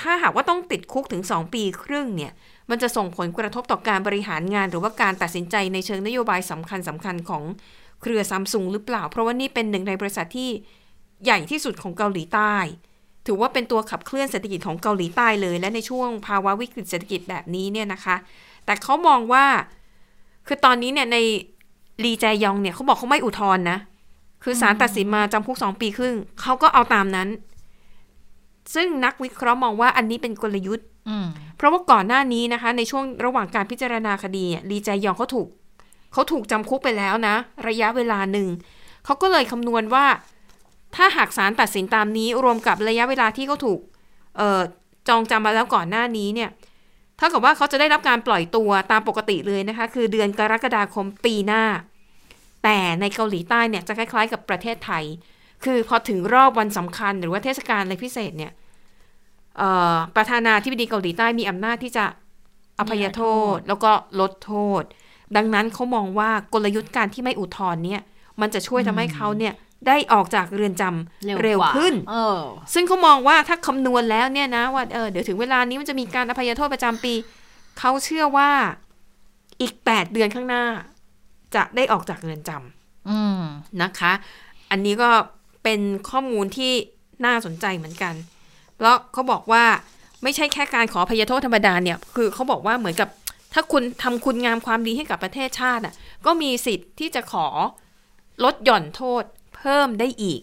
[0.00, 2.32] ถ้าหากว่าต้องติดคุกถึง 2 ปีครึ่งเนี่ย
[2.70, 7.42] มันจะส่งผลกระทบต่อการบริหารงาน หรือว่าการตัดสินใจในเชิงนโยบายสำคัญสำคัญของ
[8.02, 10.50] เครือซัมซุงหรือเปล่า เพราะว่านี่เป็นหนึ่งในบริษัทที่
[11.24, 12.54] ใหญ่ที่สุดของเกาหลีใต้
[13.28, 18.16] ถือว่าเป็นตัวขับเคลื่อนเศรษฐกิจของเกาหลีใต้เลย และในช่วงภาวะวิกฤตเศรษฐกิจแบบนี้เนี่ยนะคะ
[18.64, 19.44] แต่เขามองว่า
[20.46, 21.16] คือตอนนี้เนี่ยใน
[22.04, 23.78] ลีแจยองเนี่ยเขาบอกเขาไม่อุทธรณ์นะ
[24.44, 27.28] คือศาลตัดสินมาจำคุกสองปีครึ่งเขาก็เอาตามนั้น
[28.74, 31.26] ซึ่งนักวิเคราะห์มองว่าอันนี้เป็นกลยุทธ์อืม
[31.56, 35.48] เพราะว่าก่อนหน้านี้นะคะ ในช่วงระหว่างการพิจารณาคดีเนี่ยลีแจยองเขาถูก
[36.12, 37.34] เขาถูกจำคุกไปแล้วนะ
[37.68, 38.48] ระยะเวลาหนึ่ง
[39.04, 40.04] เขาก็เลยคำนวณว่า
[40.96, 43.80] ถ้าหากศาลตัดสินตามนี้รวมกับระยะเวลาที่เขาถูก
[44.36, 44.60] เอ่อ
[45.08, 46.50] จองจำมาแล้วก่อนหน้านี้เนี่ย
[47.16, 51.64] เท่ากับว่าเขาจะได้รับการปล่อยตัวตามปกติเลยนะคะ คือเดือนกรกฎาคมปีหน้า
[52.64, 55.04] แต่ในเกาหลีใต้เนี่ยจะคล้ายๆ กับประเทศไทย
[55.64, 58.52] คือพอถึงรอบวันสำคัญหรือว่าเทศกาลอะไรพิเศษเนี่ย
[59.58, 62.04] เอ่อประธานาธิบดีเกาหลีใต้มีอำนาจที่จะ
[62.78, 63.22] อภัยโท
[63.54, 64.82] ษแล้วก็ลดโทษ
[65.36, 68.00] ดังนั้นเขามองว่ากลยุทธ์การที่ไม่อุทธรณ์เนี่ย
[68.40, 69.54] มันจะช่วยทำให้เขาเนี่ย
[69.86, 72.40] ได้ออกจากเรือนจำเร็วเร็วกว่าขึ้นเออ
[72.74, 77.14] ซึ่งเขามองว่าถ้าคำนวณแล้วเนี่ยนะว่าเออเดี๋ยวถึงเวลานี้มันจะมีการอภัยโทษประจำปี
[77.78, 78.50] เขาเชื่อว่า
[79.60, 80.64] อีก 8 เดือนข้างหน้า
[81.54, 83.42] จะได้ออกจากเรือนจำอืม
[83.82, 84.12] นะคะ
[84.70, 85.10] อันนี้ก็
[85.62, 86.72] เป็นข้อมูลที่
[87.24, 88.14] น่าสนใจเหมือนกัน
[88.76, 89.64] เพราะเขาบอกว่า
[90.22, 93.08] ไม่ใช่แค่การขออภัยโทษธรรมดาเนี่ย คือเขาบอกว่าเหมือนกับ
[93.52, 95.94] ถ้าคุณทำคุณงามความดีให้กับประเทศชาติอะ
[96.26, 97.46] ก็มีสิทธิ์ที่จะขอ
[98.44, 99.22] ลดหย่อนโทษ
[99.58, 100.40] เพิ่มได้อีก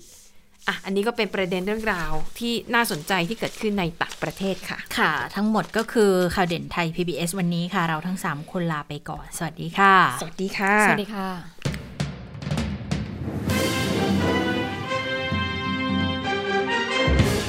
[0.67, 11.29] อะอันนี้ก็เป็นประเด็นเรื่องราวที่น่าสนใจที่เกิดขึ้นในต่างประเทศค่ะ ค่ะ ทั้งหมดก็คือข่าวเด่นไทย PBS วันนี้ค่ะ เราทั้ง 3 คนลาไปก่อน สวัสดีค่ะ สวัสดีค่ะ สวัสดีค่ะ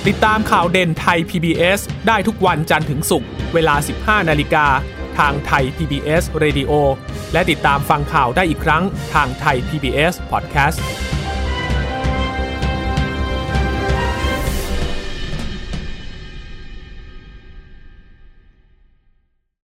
[0.09, 3.75] ติดตามข่าวเด่นไทย PBS ได้ทุกวันจันทร์ถึงศุกร์เวลา
[4.23, 4.67] 15 นาฬิกา
[5.19, 6.73] ทางไทย PBS Radio
[7.33, 8.83] และติดตามฟังข่าวได้อีกครั้ง
[9.15, 10.79] ทางไทย PBS Podcast